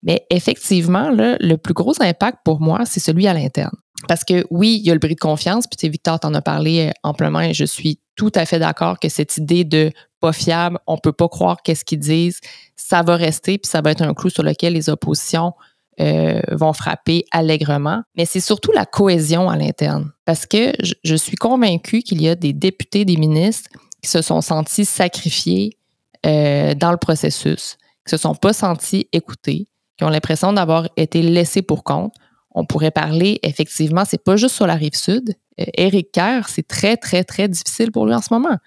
Mais 0.03 0.25
effectivement, 0.29 1.09
le 1.11 1.55
plus 1.55 1.73
gros 1.73 1.93
impact 2.01 2.39
pour 2.43 2.61
moi, 2.61 2.81
c'est 2.85 2.99
celui 2.99 3.27
à 3.27 3.33
l'interne. 3.33 3.75
Parce 4.07 4.23
que 4.23 4.45
oui, 4.49 4.79
il 4.81 4.87
y 4.87 4.91
a 4.91 4.93
le 4.93 4.99
bris 4.99 5.15
de 5.15 5.19
confiance, 5.19 5.65
puis 5.67 5.89
Victor 5.89 6.19
t'en 6.19 6.33
a 6.33 6.41
parlé 6.41 6.87
euh, 6.89 6.91
amplement 7.03 7.41
et 7.41 7.53
je 7.53 7.65
suis 7.65 7.99
tout 8.15 8.31
à 8.35 8.45
fait 8.45 8.59
d'accord 8.59 8.99
que 8.99 9.09
cette 9.09 9.37
idée 9.37 9.63
de 9.63 9.91
pas 10.19 10.33
fiable, 10.33 10.79
on 10.87 10.97
peut 10.97 11.11
pas 11.11 11.27
croire 11.27 11.57
qu'est-ce 11.63 11.83
qu'ils 11.85 11.99
disent, 11.99 12.39
ça 12.75 13.01
va 13.01 13.15
rester, 13.15 13.57
puis 13.57 13.69
ça 13.69 13.81
va 13.81 13.91
être 13.91 14.01
un 14.01 14.13
clou 14.13 14.29
sur 14.29 14.43
lequel 14.43 14.73
les 14.73 14.89
oppositions 14.89 15.53
euh, 15.99 16.41
vont 16.51 16.73
frapper 16.73 17.25
allègrement. 17.31 18.03
Mais 18.15 18.25
c'est 18.25 18.39
surtout 18.39 18.71
la 18.71 18.85
cohésion 18.85 19.49
à 19.49 19.57
l'interne. 19.57 20.11
Parce 20.25 20.45
que 20.45 20.73
je, 20.81 21.15
suis 21.15 21.35
convaincue 21.35 22.01
qu'il 22.01 22.21
y 22.21 22.29
a 22.29 22.35
des 22.35 22.53
députés, 22.53 23.05
des 23.05 23.17
ministres 23.17 23.69
qui 24.01 24.09
se 24.09 24.21
sont 24.21 24.41
sentis 24.41 24.85
sacrifiés 24.85 25.77
euh, 26.25 26.73
dans 26.73 26.91
le 26.91 26.97
processus, 26.97 27.77
qui 28.05 28.11
se 28.11 28.17
sont 28.17 28.35
pas 28.35 28.53
sentis 28.53 29.07
écoutés, 29.11 29.67
qui 30.03 30.07
ont 30.07 30.09
l'impression 30.09 30.51
d'avoir 30.51 30.89
été 30.97 31.21
laissés 31.21 31.61
pour 31.61 31.83
compte 31.83 32.13
on 32.55 32.65
pourrait 32.65 32.91
parler, 32.91 33.39
effectivement, 33.43 34.03
c'est 34.05 34.23
pas 34.23 34.35
juste 34.35 34.55
sur 34.55 34.67
la 34.67 34.75
rive 34.75 34.95
sud. 34.95 35.35
Euh, 35.59 35.65
Éric 35.75 36.11
Kerr, 36.11 36.47
c'est 36.47 36.67
très, 36.67 36.97
très, 36.97 37.23
très 37.23 37.47
difficile 37.47 37.91
pour 37.91 38.05
lui 38.05 38.13
en 38.13 38.21
ce 38.21 38.31
moment. 38.31 38.57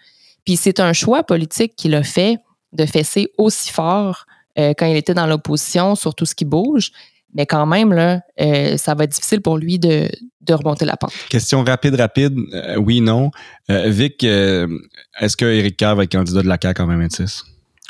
Puis 0.44 0.56
c'est 0.56 0.80
un 0.80 0.92
choix 0.92 1.22
politique 1.22 1.74
qu'il 1.76 1.94
a 1.94 2.02
fait 2.02 2.38
de 2.72 2.84
fesser 2.84 3.28
aussi 3.38 3.70
fort 3.70 4.26
euh, 4.58 4.72
quand 4.76 4.86
il 4.86 4.96
était 4.96 5.14
dans 5.14 5.26
l'opposition 5.26 5.94
sur 5.94 6.14
tout 6.14 6.26
ce 6.26 6.34
qui 6.34 6.44
bouge. 6.44 6.90
Mais 7.34 7.46
quand 7.46 7.66
même, 7.66 7.92
là, 7.92 8.22
euh, 8.40 8.76
ça 8.76 8.94
va 8.94 9.04
être 9.04 9.10
difficile 9.10 9.40
pour 9.40 9.58
lui 9.58 9.78
de, 9.78 10.08
remonter 10.48 10.84
la 10.84 10.96
pente. 10.96 11.12
Question 11.28 11.64
rapide, 11.64 11.96
rapide. 11.96 12.36
oui, 12.78 13.00
non. 13.00 13.30
Vic, 13.68 14.22
est-ce 14.22 15.36
que 15.36 15.44
Éric 15.44 15.76
Kerr 15.76 15.96
va 15.96 16.04
être 16.04 16.12
candidat 16.12 16.42
de 16.42 16.48
la 16.48 16.56
CAQ 16.60 16.82
en 16.82 16.86
2026? 16.86 17.44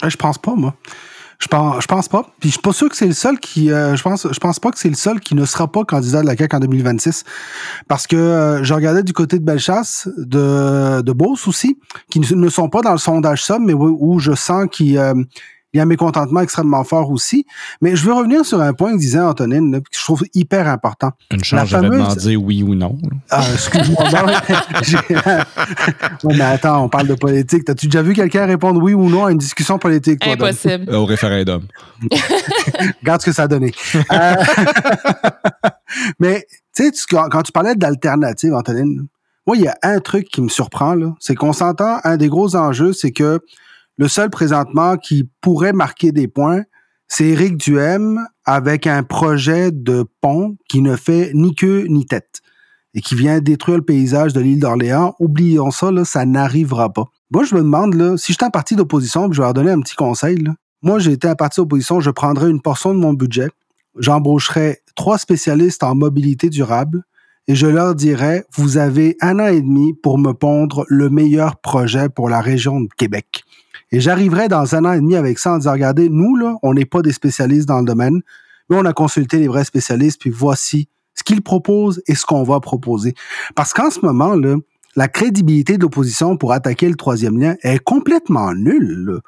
Je 0.06 0.16
pense 0.16 0.38
pas, 0.38 0.54
moi. 0.54 0.74
Je 1.38 1.48
pense, 1.48 1.82
je 1.82 1.86
pense 1.86 2.08
pas. 2.08 2.22
Puis 2.40 2.48
je 2.48 2.52
suis 2.54 2.62
pas 2.62 2.72
sûr 2.72 2.88
que 2.88 2.96
c'est 2.96 3.06
le 3.06 3.12
seul 3.12 3.38
qui. 3.38 3.70
Euh, 3.70 3.94
je 3.94 4.02
pense, 4.02 4.26
je 4.30 4.38
pense 4.38 4.58
pas 4.58 4.70
que 4.70 4.78
c'est 4.78 4.88
le 4.88 4.94
seul 4.94 5.20
qui 5.20 5.34
ne 5.34 5.44
sera 5.44 5.70
pas 5.70 5.84
candidat 5.84 6.22
de 6.22 6.26
la 6.26 6.36
CAQ 6.36 6.56
en 6.56 6.60
2026. 6.60 7.24
Parce 7.88 8.06
que 8.06 8.16
euh, 8.16 8.64
je 8.64 8.72
regardais 8.72 9.02
du 9.02 9.12
côté 9.12 9.38
de 9.38 9.44
Bellechasse, 9.44 10.08
de, 10.16 11.02
de 11.02 11.12
Beauce 11.12 11.46
aussi, 11.46 11.78
qui 12.10 12.20
ne 12.20 12.48
sont 12.48 12.68
pas 12.70 12.80
dans 12.80 12.92
le 12.92 12.98
sondage 12.98 13.44
somme, 13.44 13.66
mais 13.66 13.74
où, 13.74 14.18
je 14.18 14.32
sens 14.32 14.66
qu'ils 14.70 14.98
euh, 14.98 15.14
il 15.76 15.78
y 15.78 15.80
a 15.80 15.82
un 15.82 15.86
mécontentement 15.86 16.40
extrêmement 16.40 16.84
fort 16.84 17.10
aussi. 17.10 17.44
Mais 17.82 17.96
je 17.96 18.06
veux 18.06 18.14
revenir 18.14 18.46
sur 18.46 18.62
un 18.62 18.72
point 18.72 18.92
que 18.92 18.98
disait 18.98 19.20
Antonine, 19.20 19.82
que 19.82 19.88
je 19.92 20.02
trouve 20.02 20.24
hyper 20.32 20.68
important. 20.68 21.10
Une 21.30 21.44
chance, 21.44 21.68
j'avais 21.68 21.90
demandé 21.90 22.34
oui 22.34 22.62
ou 22.62 22.74
non. 22.74 22.96
Ah, 23.28 23.44
excuse-moi. 23.52 24.04
mais 26.24 26.40
attends, 26.40 26.82
on 26.82 26.88
parle 26.88 27.08
de 27.08 27.14
politique. 27.14 27.66
T'as-tu 27.66 27.88
déjà 27.88 28.00
vu 28.00 28.14
quelqu'un 28.14 28.46
répondre 28.46 28.82
oui 28.82 28.94
ou 28.94 29.10
non 29.10 29.26
à 29.26 29.32
une 29.32 29.38
discussion 29.38 29.78
politique? 29.78 30.20
Toi, 30.20 30.32
Impossible. 30.32 30.94
Au 30.94 31.04
référendum. 31.04 31.66
Regarde 33.02 33.20
ce 33.20 33.26
que 33.26 33.32
ça 33.32 33.42
a 33.42 33.48
donné. 33.48 33.72
Euh, 33.94 34.34
mais, 36.18 36.46
tu 36.74 36.90
sais, 36.90 37.06
quand 37.30 37.42
tu 37.42 37.52
parlais 37.52 37.74
d'alternative, 37.74 38.54
Antonine, 38.54 39.06
moi, 39.46 39.58
il 39.58 39.64
y 39.64 39.68
a 39.68 39.76
un 39.82 40.00
truc 40.00 40.28
qui 40.28 40.40
me 40.40 40.48
surprend, 40.48 40.94
là. 40.94 41.12
C'est 41.20 41.34
qu'on 41.34 41.52
s'entend, 41.52 41.98
un 42.02 42.16
des 42.16 42.28
gros 42.28 42.56
enjeux, 42.56 42.94
c'est 42.94 43.12
que 43.12 43.40
le 43.96 44.08
seul 44.08 44.30
présentement 44.30 44.96
qui 44.96 45.28
pourrait 45.40 45.72
marquer 45.72 46.12
des 46.12 46.28
points, 46.28 46.62
c'est 47.08 47.26
Éric 47.26 47.56
Duhem 47.56 48.20
avec 48.44 48.86
un 48.86 49.02
projet 49.02 49.70
de 49.72 50.04
pont 50.20 50.56
qui 50.68 50.80
ne 50.80 50.96
fait 50.96 51.30
ni 51.34 51.54
queue 51.54 51.86
ni 51.88 52.04
tête 52.04 52.40
et 52.94 53.00
qui 53.00 53.14
vient 53.14 53.40
détruire 53.40 53.78
le 53.78 53.84
paysage 53.84 54.32
de 54.32 54.40
l'île 54.40 54.60
d'Orléans. 54.60 55.14
Oublions 55.18 55.70
ça, 55.70 55.90
là, 55.92 56.04
ça 56.04 56.24
n'arrivera 56.24 56.92
pas. 56.92 57.04
Moi, 57.30 57.44
je 57.44 57.54
me 57.54 57.60
demande, 57.60 57.94
là, 57.94 58.16
si 58.16 58.32
j'étais 58.32 58.46
un 58.46 58.50
parti 58.50 58.74
d'opposition, 58.74 59.30
je 59.30 59.38
vais 59.38 59.44
leur 59.44 59.54
donner 59.54 59.70
un 59.70 59.80
petit 59.80 59.96
conseil. 59.96 60.42
Moi, 60.82 60.98
j'ai 60.98 61.12
été 61.12 61.28
un 61.28 61.34
parti 61.34 61.60
d'opposition, 61.60 62.00
je 62.00 62.10
prendrais 62.10 62.50
une 62.50 62.60
portion 62.60 62.94
de 62.94 62.98
mon 62.98 63.12
budget, 63.12 63.48
j'embaucherais 63.98 64.80
trois 64.94 65.18
spécialistes 65.18 65.82
en 65.82 65.94
mobilité 65.94 66.48
durable 66.48 67.02
et 67.48 67.54
je 67.54 67.66
leur 67.66 67.94
dirais, 67.94 68.44
vous 68.56 68.76
avez 68.76 69.16
un 69.20 69.38
an 69.38 69.46
et 69.46 69.60
demi 69.60 69.94
pour 69.94 70.18
me 70.18 70.32
pondre 70.32 70.84
le 70.88 71.08
meilleur 71.10 71.56
projet 71.56 72.08
pour 72.08 72.28
la 72.28 72.40
région 72.40 72.80
de 72.80 72.88
Québec. 72.96 73.44
Et 73.92 74.00
j'arriverai 74.00 74.48
dans 74.48 74.74
un 74.74 74.84
an 74.84 74.92
et 74.92 75.00
demi 75.00 75.16
avec 75.16 75.38
ça 75.38 75.52
en 75.52 75.58
disant, 75.58 75.72
regardez, 75.72 76.08
nous, 76.08 76.36
là, 76.36 76.56
on 76.62 76.74
n'est 76.74 76.84
pas 76.84 77.02
des 77.02 77.12
spécialistes 77.12 77.68
dans 77.68 77.78
le 77.78 77.84
domaine, 77.84 78.20
mais 78.68 78.76
on 78.76 78.84
a 78.84 78.92
consulté 78.92 79.38
les 79.38 79.48
vrais 79.48 79.64
spécialistes, 79.64 80.20
puis 80.20 80.30
voici 80.30 80.88
ce 81.14 81.22
qu'ils 81.22 81.42
proposent 81.42 82.02
et 82.06 82.14
ce 82.14 82.26
qu'on 82.26 82.42
va 82.42 82.60
proposer. 82.60 83.14
Parce 83.54 83.72
qu'en 83.72 83.90
ce 83.90 84.00
moment, 84.00 84.34
là, 84.34 84.56
la 84.96 85.08
crédibilité 85.08 85.76
de 85.76 85.82
l'opposition 85.82 86.36
pour 86.36 86.52
attaquer 86.52 86.88
le 86.88 86.96
troisième 86.96 87.38
lien 87.38 87.54
est 87.62 87.78
complètement 87.78 88.52
nulle. 88.54 89.20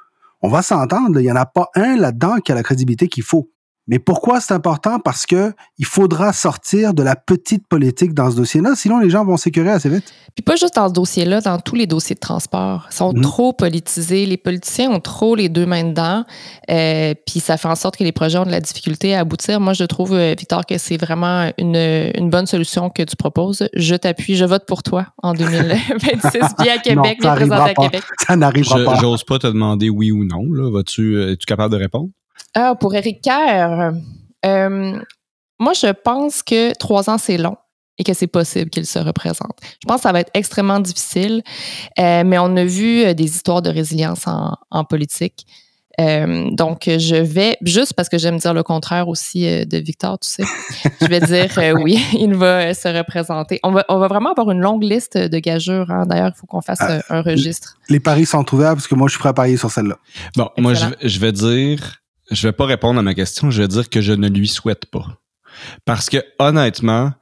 On 0.43 0.49
va 0.49 0.63
s'entendre, 0.63 1.21
il 1.21 1.25
n'y 1.25 1.33
en 1.33 1.37
a 1.37 1.47
pas 1.47 1.69
un 1.75 1.97
là-dedans 1.97 2.37
qui 2.39 2.53
a 2.53 2.55
la 2.55 2.63
crédibilité 2.63 3.09
qu'il 3.09 3.25
faut. 3.25 3.51
Mais 3.89 3.99
pourquoi 3.99 4.41
c'est 4.41 4.53
important? 4.53 5.01
Parce 5.01 5.25
que 5.25 5.53
il 5.79 5.87
faudra 5.87 6.35
sortir 6.35 6.93
de 6.93 7.03
la 7.03 7.17
petite 7.17 7.67
politique 7.67 8.13
dans 8.13 8.31
ce 8.31 8.37
dossier-là, 8.37 8.75
sinon 8.77 8.99
les 8.99 9.09
gens 9.09 9.25
vont 9.25 9.39
s'écœurer 9.39 9.71
assez 9.71 9.89
vite. 9.89 10.05
Puis 10.35 10.43
pas 10.43 10.57
juste 10.57 10.75
dans 10.77 10.89
ce 10.89 10.93
dossier-là, 10.93 11.41
dans 11.41 11.59
tous 11.59 11.75
les 11.75 11.87
dossiers 11.87 12.15
de 12.15 12.21
transport. 12.21 12.87
Ils 12.91 12.95
sont 12.95 13.13
mm. 13.15 13.23
trop 13.23 13.53
politisés. 13.55 14.27
Les 14.27 14.37
politiciens 14.37 14.91
ont 14.91 15.01
trop 15.01 15.35
les 15.35 15.49
deux 15.49 15.65
mains 15.65 15.85
dedans. 15.85 16.25
Euh, 16.71 17.15
puis 17.27 17.41
ça 17.41 17.57
fait 17.57 17.69
en 17.69 17.75
sorte 17.75 17.97
que 17.97 18.05
les 18.05 18.13
projets 18.13 18.39
ont 18.39 18.45
de 18.45 18.51
la 18.51 18.61
difficulté 18.61 19.15
à 19.15 19.21
aboutir. 19.21 19.59
Moi, 19.59 19.73
je 19.73 19.85
trouve, 19.85 20.13
euh, 20.13 20.35
Victor, 20.39 20.67
que 20.67 20.77
c'est 20.77 20.99
vraiment 20.99 21.51
une, 21.57 21.77
une, 21.77 22.29
bonne 22.29 22.47
solution 22.47 22.91
que 22.91 23.03
tu 23.03 23.17
proposes. 23.17 23.69
Je 23.75 23.95
t'appuie, 23.95 24.37
je 24.37 24.45
vote 24.45 24.67
pour 24.67 24.83
toi 24.83 25.07
en 25.23 25.33
2026. 25.35 26.39
bien 26.63 26.75
à 26.75 26.79
Québec, 26.79 27.19
bien 27.21 27.35
présenté 27.35 27.71
à 27.71 27.75
Québec. 27.75 28.03
Ça 28.27 28.37
n'arrivera 28.37 28.85
pas. 28.85 29.01
J'ose 29.01 29.25
pas 29.25 29.39
te 29.39 29.47
demander 29.47 29.89
oui 29.89 30.13
ou 30.13 30.25
non. 30.25 30.45
Vas-tu, 30.71 31.23
es-tu 31.23 31.47
capable 31.47 31.73
de 31.73 31.79
répondre? 31.79 32.11
Ah, 32.55 32.75
pour 32.75 32.95
Eric 32.95 33.23
Kerr, 33.23 33.93
euh, 34.45 34.99
moi, 35.59 35.73
je 35.73 35.93
pense 35.93 36.43
que 36.43 36.73
trois 36.79 37.11
ans, 37.11 37.19
c'est 37.19 37.39
long 37.39 37.57
et 37.99 38.05
que 38.05 38.15
c'est 38.15 38.29
possible 38.29 38.71
qu'il 38.71 38.87
se 38.87 38.99
représente. 38.99 39.59
Je 39.83 39.87
pense 39.89 39.97
que 39.97 40.03
ça 40.03 40.13
va 40.13 40.21
être 40.21 40.31
extrêmement 40.35 40.79
difficile, 40.79 41.43
euh, 41.99 42.23
mais 42.25 42.39
on 42.39 42.57
a 42.57 42.65
vu 42.65 43.03
euh, 43.05 43.13
des 43.13 43.25
histoires 43.25 43.61
de 43.61 43.71
résilience 43.71 44.25
en, 44.27 44.85
politique. 44.85 45.47
donc, 45.99 46.85
je 46.87 47.17
vais, 47.17 47.57
juste 47.63 47.95
parce 47.95 48.09
que 48.09 48.19
j'aime 48.19 48.39
dire 48.39 48.55
le 48.55 48.63
contraire 48.63 49.09
aussi 49.09 49.67
de 49.67 49.79
Victor, 49.79 50.17
tu 50.21 50.31
sais, 50.31 50.45
je 51.01 51.07
vais 51.09 51.19
dire 51.19 51.51
oui, 51.83 52.01
il 52.13 52.35
va 52.35 52.73
se 52.73 52.87
représenter. 52.87 53.59
On 53.65 53.73
va, 53.73 53.85
on 53.89 53.99
va 53.99 54.07
vraiment 54.07 54.31
avoir 54.31 54.53
une 54.53 54.61
longue 54.61 54.85
liste 54.85 55.19
de 55.19 55.39
gageurs. 55.41 55.91
Hein. 55.91 56.07
D'ailleurs, 56.07 56.31
il 56.37 56.39
faut 56.39 56.47
qu'on 56.47 56.61
fasse 56.61 56.79
ah, 56.83 57.01
un 57.11 57.21
registre. 57.21 57.79
Les 57.89 57.99
paris 57.99 58.27
sont 58.27 58.55
ouverts 58.55 58.75
parce 58.75 58.87
que 58.87 58.95
moi, 58.95 59.09
je 59.09 59.15
suis 59.15 59.19
prêt 59.19 59.31
à 59.31 59.35
parier 59.35 59.57
sur 59.57 59.73
celle-là. 59.73 59.99
Bon, 60.37 60.51
moi, 60.57 60.75
je 60.75 61.19
vais 61.19 61.33
dire 61.33 61.99
je 62.31 62.49
vais 62.49 62.53
pas 62.53 62.67
répondre 62.67 62.99
à 62.99 63.03
ma 63.03 63.15
question, 63.15 63.51
je 63.51 63.63
vais 63.63 63.69
dire 63.69 63.89
que 63.89 64.01
je 64.01 64.13
ne 64.13 64.29
lui 64.29 64.49
souhaite 64.49 64.87
pas. 64.87 65.21
Parce 65.85 66.09
que 66.09 66.19
honnêtement, 66.39 67.13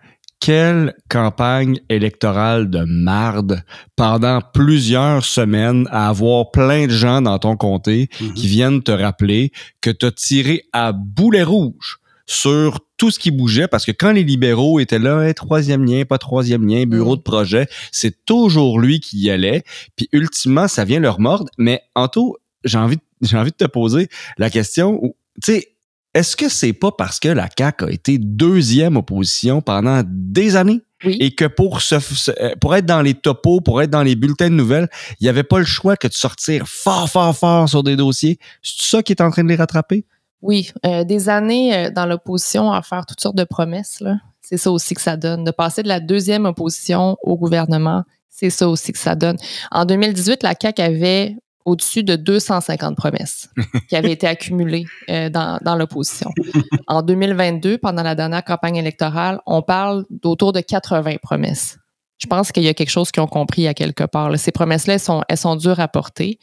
quelle 0.40 0.94
campagne 1.08 1.80
électorale 1.88 2.68
de 2.68 2.84
marde 2.86 3.62
pendant 3.96 4.40
plusieurs 4.40 5.24
semaines 5.24 5.88
à 5.90 6.08
avoir 6.08 6.50
plein 6.50 6.86
de 6.86 6.92
gens 6.92 7.22
dans 7.22 7.38
ton 7.38 7.56
comté 7.56 8.08
mhm. 8.20 8.34
qui 8.34 8.46
viennent 8.46 8.82
te 8.82 8.92
rappeler 8.92 9.52
que 9.80 9.90
tu 9.90 10.06
as 10.06 10.12
tiré 10.12 10.64
à 10.72 10.92
boulet 10.92 11.42
rouge 11.42 11.98
sur 12.26 12.80
tout 12.98 13.10
ce 13.10 13.18
qui 13.18 13.30
bougeait 13.30 13.68
parce 13.68 13.84
que 13.84 13.92
quand 13.92 14.12
les 14.12 14.24
libéraux 14.24 14.80
étaient 14.80 14.98
là, 14.98 15.32
troisième 15.32 15.84
lien, 15.84 16.04
pas 16.04 16.18
troisième 16.18 16.66
lien, 16.66 16.84
bureau 16.84 17.12
mhm. 17.12 17.18
de 17.18 17.22
projet, 17.22 17.68
c'est 17.92 18.24
toujours 18.26 18.78
lui 18.80 19.00
qui 19.00 19.18
y 19.18 19.30
allait. 19.30 19.62
Puis 19.96 20.08
ultimement, 20.12 20.68
ça 20.68 20.84
vient 20.84 21.00
leur 21.00 21.20
mordre. 21.20 21.50
Mais 21.56 21.82
Anto, 21.94 22.36
j'ai 22.64 22.78
envie, 22.78 22.98
j'ai 23.22 23.36
envie 23.36 23.50
de 23.50 23.56
te 23.56 23.64
poser 23.64 24.08
la 24.38 24.50
question, 24.50 25.00
tu 25.42 25.52
sais, 25.52 25.76
est-ce 26.14 26.34
que 26.34 26.48
c'est 26.48 26.72
pas 26.72 26.92
parce 26.92 27.20
que 27.20 27.28
la 27.28 27.46
CAQ 27.56 27.84
a 27.84 27.90
été 27.90 28.16
deuxième 28.16 28.96
opposition 28.96 29.60
pendant 29.60 30.02
des 30.06 30.56
années? 30.56 30.80
Et 31.04 31.34
que 31.34 31.44
pour 31.44 31.82
se, 31.82 31.96
euh, 32.40 32.54
pour 32.58 32.74
être 32.74 32.86
dans 32.86 33.02
les 33.02 33.12
topos, 33.12 33.60
pour 33.60 33.82
être 33.82 33.90
dans 33.90 34.02
les 34.02 34.16
bulletins 34.16 34.48
de 34.48 34.54
nouvelles, 34.54 34.88
il 35.20 35.24
n'y 35.24 35.28
avait 35.28 35.42
pas 35.42 35.58
le 35.58 35.66
choix 35.66 35.94
que 35.94 36.08
de 36.08 36.14
sortir 36.14 36.66
fort, 36.66 37.10
fort, 37.10 37.36
fort 37.36 37.68
sur 37.68 37.82
des 37.82 37.96
dossiers. 37.96 38.38
C'est 38.62 38.82
ça 38.82 39.02
qui 39.02 39.12
est 39.12 39.20
en 39.20 39.30
train 39.30 39.44
de 39.44 39.48
les 39.50 39.56
rattraper? 39.56 40.06
Oui, 40.40 40.72
euh, 40.86 41.04
des 41.04 41.28
années 41.28 41.76
euh, 41.76 41.90
dans 41.90 42.06
l'opposition 42.06 42.72
à 42.72 42.80
faire 42.80 43.04
toutes 43.04 43.20
sortes 43.20 43.36
de 43.36 43.44
promesses, 43.44 44.00
là. 44.00 44.16
C'est 44.40 44.56
ça 44.56 44.70
aussi 44.70 44.94
que 44.94 45.02
ça 45.02 45.16
donne. 45.16 45.44
De 45.44 45.50
passer 45.50 45.82
de 45.82 45.88
la 45.88 46.00
deuxième 46.00 46.46
opposition 46.46 47.16
au 47.22 47.36
gouvernement, 47.36 48.04
c'est 48.30 48.50
ça 48.50 48.68
aussi 48.68 48.92
que 48.92 48.98
ça 48.98 49.16
donne. 49.16 49.36
En 49.70 49.84
2018, 49.84 50.42
la 50.42 50.54
CAQ 50.58 50.82
avait 50.82 51.36
au-dessus 51.66 52.04
de 52.04 52.16
250 52.16 52.96
promesses 52.96 53.50
qui 53.88 53.96
avaient 53.96 54.12
été 54.12 54.26
accumulées 54.26 54.86
euh, 55.10 55.28
dans, 55.28 55.58
dans 55.62 55.76
l'opposition. 55.76 56.30
En 56.86 57.02
2022, 57.02 57.78
pendant 57.78 58.02
la 58.02 58.14
dernière 58.14 58.44
campagne 58.44 58.76
électorale, 58.76 59.40
on 59.44 59.60
parle 59.60 60.06
d'autour 60.08 60.52
de 60.52 60.60
80 60.60 61.16
promesses. 61.20 61.78
Je 62.18 62.26
pense 62.26 62.52
qu'il 62.52 62.62
y 62.62 62.68
a 62.68 62.74
quelque 62.74 62.90
chose 62.90 63.10
qu'ils 63.10 63.22
ont 63.22 63.26
compris 63.26 63.66
à 63.66 63.74
quelque 63.74 64.04
part. 64.04 64.38
Ces 64.38 64.52
promesses-là, 64.52 64.94
elles 64.94 65.00
sont, 65.00 65.22
elles 65.28 65.36
sont 65.36 65.56
dures 65.56 65.80
à 65.80 65.88
porter, 65.88 66.38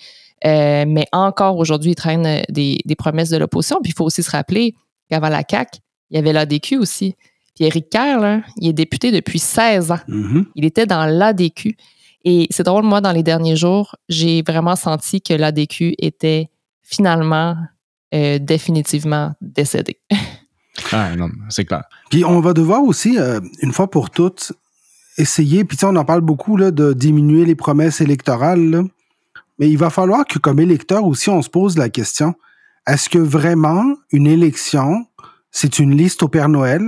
euh, 0.46 0.84
mais 0.88 1.08
encore 1.14 1.58
aujourd'hui, 1.58 1.92
ils 1.92 1.96
traînent 1.96 2.44
des, 2.50 2.78
des 2.86 2.96
promesses 2.96 3.30
de 3.30 3.38
l'opposition. 3.38 3.80
Puis 3.82 3.92
il 3.92 3.96
faut 3.96 4.06
aussi 4.06 4.22
se 4.22 4.30
rappeler 4.30 4.76
qu'avant 5.10 5.30
la 5.30 5.44
CAQ, 5.50 5.80
il 6.12 6.18
y 6.18 6.20
avait 6.20 6.34
l'ADQ 6.34 6.78
aussi. 6.78 7.16
Puis 7.56 7.66
Éric 7.66 7.90
Kerr, 7.90 8.20
là, 8.20 8.42
il 8.58 8.70
est 8.70 8.74
député 8.74 9.12
depuis 9.12 9.40
16 9.40 9.92
ans. 9.92 10.00
Mm-hmm. 10.08 10.46
Il 10.56 10.66
était 10.66 10.86
dans 10.86 11.06
l'ADQ. 11.06 11.78
Et 12.24 12.48
c'est 12.52 12.64
drôle, 12.64 12.84
moi, 12.84 13.02
dans 13.02 13.12
les 13.12 13.24
derniers 13.24 13.56
jours, 13.56 13.96
j'ai 14.08 14.42
vraiment 14.42 14.76
senti 14.76 15.22
que 15.22 15.34
l'ADQ 15.34 15.96
était 15.98 16.50
finalement 16.82 17.56
euh, 18.14 18.40
définitivement 18.40 19.34
décédé. 19.42 20.00
ah 20.92 21.16
non, 21.16 21.30
c'est 21.50 21.66
clair. 21.66 21.84
Puis 22.10 22.24
on 22.24 22.40
va 22.40 22.54
devoir 22.54 22.84
aussi, 22.84 23.18
euh, 23.18 23.40
une 23.62 23.74
fois 23.74 23.90
pour 23.90 24.10
toutes, 24.10 24.54
essayer, 25.18 25.64
puis 25.64 25.78
on 25.84 25.96
en 25.96 26.06
parle 26.06 26.22
beaucoup, 26.22 26.58
là, 26.58 26.72
de 26.72 26.94
diminuer 26.94 27.46
les 27.46 27.56
promesses 27.56 28.02
électorales, 28.02 28.84
mais 29.60 29.70
il 29.70 29.78
va 29.78 29.90
falloir 29.90 30.26
que 30.26 30.40
comme 30.40 30.60
électeur 30.60 31.06
aussi, 31.06 31.30
on 31.30 31.42
se 31.42 31.50
pose 31.50 31.78
la 31.78 31.90
question, 31.90 32.36
est-ce 32.88 33.10
que 33.10 33.20
vraiment 33.20 33.96
une 34.12 34.28
élection, 34.28 35.06
c'est 35.52 35.80
une 35.80 35.96
liste 35.96 36.24
au 36.24 36.28
Père 36.28 36.50
Noël 36.50 36.84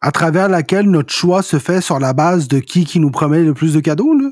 à 0.00 0.12
travers 0.12 0.48
laquelle 0.48 0.90
notre 0.90 1.12
choix 1.12 1.42
se 1.42 1.58
fait 1.58 1.80
sur 1.80 1.98
la 1.98 2.12
base 2.12 2.48
de 2.48 2.58
qui 2.58 2.84
qui 2.84 3.00
nous 3.00 3.10
promet 3.10 3.42
le 3.42 3.54
plus 3.54 3.74
de 3.74 3.80
cadeaux? 3.80 4.14
Là? 4.14 4.30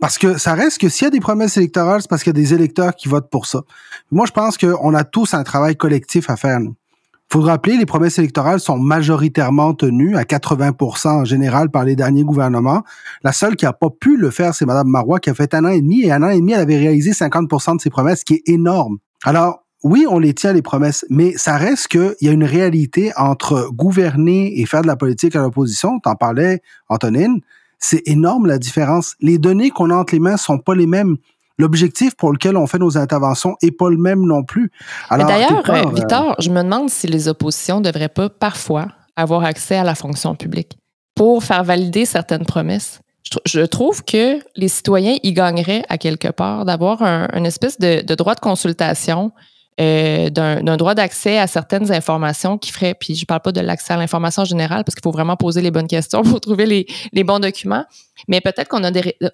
Parce 0.00 0.16
que 0.16 0.38
ça 0.38 0.54
reste 0.54 0.78
que 0.78 0.88
s'il 0.88 1.06
y 1.06 1.08
a 1.08 1.10
des 1.10 1.20
promesses 1.20 1.56
électorales, 1.56 2.02
c'est 2.02 2.08
parce 2.08 2.22
qu'il 2.22 2.30
y 2.30 2.38
a 2.38 2.40
des 2.40 2.54
électeurs 2.54 2.94
qui 2.94 3.08
votent 3.08 3.30
pour 3.30 3.46
ça. 3.46 3.62
Moi, 4.10 4.26
je 4.26 4.32
pense 4.32 4.56
qu'on 4.56 4.94
a 4.94 5.04
tous 5.04 5.34
un 5.34 5.42
travail 5.42 5.76
collectif 5.76 6.30
à 6.30 6.36
faire. 6.36 6.60
Il 6.60 7.34
faut 7.34 7.40
rappeler, 7.42 7.76
les 7.76 7.84
promesses 7.84 8.18
électorales 8.18 8.60
sont 8.60 8.78
majoritairement 8.78 9.74
tenues 9.74 10.16
à 10.16 10.22
80% 10.22 11.08
en 11.08 11.24
général 11.24 11.70
par 11.70 11.84
les 11.84 11.94
derniers 11.94 12.24
gouvernements. 12.24 12.84
La 13.22 13.32
seule 13.32 13.54
qui 13.54 13.66
a 13.66 13.74
pas 13.74 13.90
pu 13.90 14.16
le 14.16 14.30
faire, 14.30 14.54
c'est 14.54 14.64
Mme 14.64 14.88
Marois, 14.88 15.18
qui 15.20 15.28
a 15.28 15.34
fait 15.34 15.52
un 15.52 15.64
an 15.66 15.68
et 15.68 15.82
demi, 15.82 16.04
et 16.04 16.12
un 16.12 16.22
an 16.22 16.30
et 16.30 16.38
demi, 16.38 16.52
elle 16.52 16.60
avait 16.60 16.78
réalisé 16.78 17.10
50% 17.10 17.76
de 17.76 17.80
ses 17.82 17.90
promesses, 17.90 18.20
ce 18.20 18.24
qui 18.24 18.34
est 18.34 18.48
énorme. 18.48 18.96
Alors, 19.24 19.64
oui, 19.84 20.06
on 20.08 20.18
les 20.18 20.32
tient 20.32 20.52
les 20.52 20.62
promesses, 20.62 21.04
mais 21.10 21.34
ça 21.36 21.56
reste 21.56 21.88
qu'il 21.88 22.14
y 22.22 22.28
a 22.28 22.32
une 22.32 22.44
réalité 22.44 23.12
entre 23.16 23.68
gouverner 23.72 24.58
et 24.60 24.64
faire 24.64 24.82
de 24.82 24.86
la 24.86 24.96
politique 24.96 25.36
à 25.36 25.40
l'opposition. 25.40 26.00
T'en 26.00 26.14
parlais, 26.14 26.62
Antonine. 26.88 27.40
C'est 27.78 28.02
énorme 28.06 28.46
la 28.46 28.58
différence. 28.58 29.14
Les 29.20 29.38
données 29.38 29.70
qu'on 29.70 29.90
a 29.90 29.94
entre 29.94 30.14
les 30.14 30.20
mains 30.20 30.36
sont 30.36 30.58
pas 30.58 30.74
les 30.74 30.86
mêmes. 30.86 31.16
L'objectif 31.58 32.14
pour 32.14 32.32
lequel 32.32 32.56
on 32.56 32.66
fait 32.66 32.78
nos 32.78 32.96
interventions 32.96 33.56
est 33.62 33.72
pas 33.72 33.90
le 33.90 33.96
même 33.96 34.24
non 34.24 34.44
plus. 34.44 34.70
D'ailleurs, 35.10 35.68
euh, 35.68 35.90
Victor, 35.92 36.36
je 36.38 36.50
me 36.50 36.62
demande 36.62 36.88
si 36.88 37.08
les 37.08 37.26
oppositions 37.26 37.80
devraient 37.80 38.08
pas 38.08 38.28
parfois 38.28 38.86
avoir 39.16 39.44
accès 39.44 39.76
à 39.76 39.82
la 39.82 39.96
fonction 39.96 40.36
publique 40.36 40.78
pour 41.16 41.42
faire 41.42 41.64
valider 41.64 42.04
certaines 42.04 42.46
promesses. 42.46 43.00
Je, 43.44 43.60
trouve 43.60 44.04
que 44.04 44.38
les 44.56 44.68
citoyens 44.68 45.16
y 45.22 45.32
gagneraient 45.32 45.84
à 45.88 45.98
quelque 45.98 46.28
part 46.28 46.64
d'avoir 46.64 47.02
un, 47.02 47.28
une 47.34 47.44
espèce 47.44 47.78
de, 47.78 48.14
droit 48.14 48.34
de 48.34 48.40
consultation 48.40 49.32
euh, 49.80 50.30
d'un 50.30 50.76
droit 50.76 50.94
d'accès 50.94 51.38
à 51.38 51.46
certaines 51.46 51.92
informations 51.92 52.58
qui 52.58 52.72
ferait, 52.72 52.94
puis 52.94 53.14
je 53.14 53.24
parle 53.24 53.40
pas 53.40 53.52
de 53.52 53.60
l'accès 53.60 53.92
à 53.92 53.96
l'information 53.96 54.44
générale 54.44 54.84
parce 54.84 54.94
qu'il 54.94 55.02
faut 55.02 55.12
vraiment 55.12 55.36
poser 55.36 55.60
les 55.60 55.70
bonnes 55.70 55.86
questions 55.86 56.22
pour 56.24 56.40
trouver 56.40 56.86
les 57.12 57.24
bons 57.24 57.38
documents, 57.38 57.84
mais 58.26 58.40
peut-être 58.40 58.68
qu'on 58.68 58.82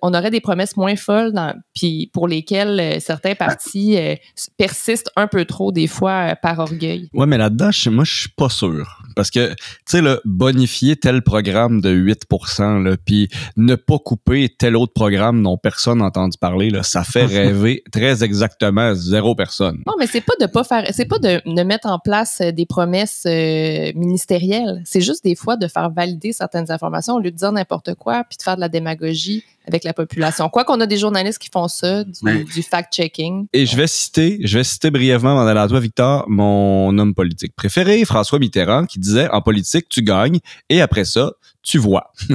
on 0.02 0.14
aurait 0.14 0.30
des 0.30 0.40
promesses 0.40 0.76
moins 0.76 0.96
folles, 0.96 1.32
dans, 1.32 1.54
puis 1.74 2.10
pour 2.12 2.28
lesquelles 2.28 2.80
euh, 2.80 3.00
certains 3.00 3.34
partis 3.34 3.96
euh, 3.96 4.14
persistent 4.56 5.10
un 5.16 5.26
peu 5.26 5.44
trop 5.44 5.72
des 5.72 5.86
fois 5.86 6.30
euh, 6.30 6.34
par 6.40 6.58
orgueil. 6.58 7.08
Ouais, 7.14 7.26
mais 7.26 7.38
là-dedans, 7.38 7.70
moi, 7.90 8.04
je 8.04 8.20
suis 8.20 8.28
pas 8.28 8.48
sûr. 8.48 9.02
Parce 9.16 9.30
que, 9.30 9.50
tu 9.50 9.56
sais, 9.86 10.02
bonifier 10.24 10.96
tel 10.96 11.22
programme 11.22 11.80
de 11.80 11.90
8 11.90 12.22
là, 12.58 12.96
puis 13.04 13.28
ne 13.56 13.74
pas 13.74 13.98
couper 13.98 14.48
tel 14.56 14.76
autre 14.76 14.92
programme 14.92 15.42
dont 15.42 15.56
personne 15.56 15.98
n'a 15.98 16.06
entendu 16.06 16.36
parler, 16.38 16.70
là, 16.70 16.82
ça 16.82 17.04
fait 17.04 17.24
rêver 17.26 17.82
très 17.92 18.24
exactement 18.24 18.94
zéro 18.94 19.34
personne. 19.34 19.82
Non, 19.86 19.94
mais 19.98 20.06
c'est 20.06 20.20
pas 20.20 20.34
de 20.40 20.46
pas 20.46 20.64
faire, 20.64 20.84
c'est 20.92 21.06
pas 21.06 21.18
de, 21.18 21.40
de, 21.44 21.62
mettre 21.62 21.88
en 21.88 21.98
place 21.98 22.40
des 22.40 22.66
promesses 22.66 23.24
ministérielles. 23.94 24.82
C'est 24.84 25.00
juste 25.00 25.24
des 25.24 25.34
fois 25.34 25.56
de 25.56 25.66
faire 25.66 25.90
valider 25.90 26.32
certaines 26.32 26.70
informations 26.70 27.14
au 27.14 27.20
lieu 27.20 27.30
de 27.30 27.36
dire 27.36 27.52
n'importe 27.52 27.94
quoi, 27.94 28.24
puis 28.24 28.36
de 28.36 28.42
faire 28.42 28.56
de 28.56 28.60
la 28.60 28.68
démagogie 28.74 29.44
avec 29.66 29.84
la 29.84 29.94
population. 29.94 30.48
Quoi 30.48 30.64
qu'on 30.64 30.80
a 30.80 30.86
des 30.86 30.98
journalistes 30.98 31.38
qui 31.38 31.48
font 31.52 31.68
ça, 31.68 32.04
du, 32.04 32.62
fact-checking. 32.62 33.46
Et 33.52 33.64
je 33.66 33.76
vais 33.76 33.86
citer, 33.86 34.38
je 34.42 34.58
vais 34.58 34.64
citer 34.64 34.90
brièvement, 34.90 35.34
dans 35.34 35.54
la 35.54 35.68
toi, 35.68 35.80
Victor, 35.80 36.24
mon 36.28 36.96
homme 36.98 37.14
politique 37.14 37.54
préféré, 37.56 38.04
François 38.04 38.38
Mitterrand, 38.38 38.84
qui 38.84 38.98
disait 38.98 39.28
en 39.30 39.40
politique, 39.40 39.88
tu 39.88 40.02
gagnes, 40.02 40.40
et 40.68 40.82
après 40.82 41.04
ça, 41.04 41.32
tu 41.62 41.78
vois. 41.78 42.12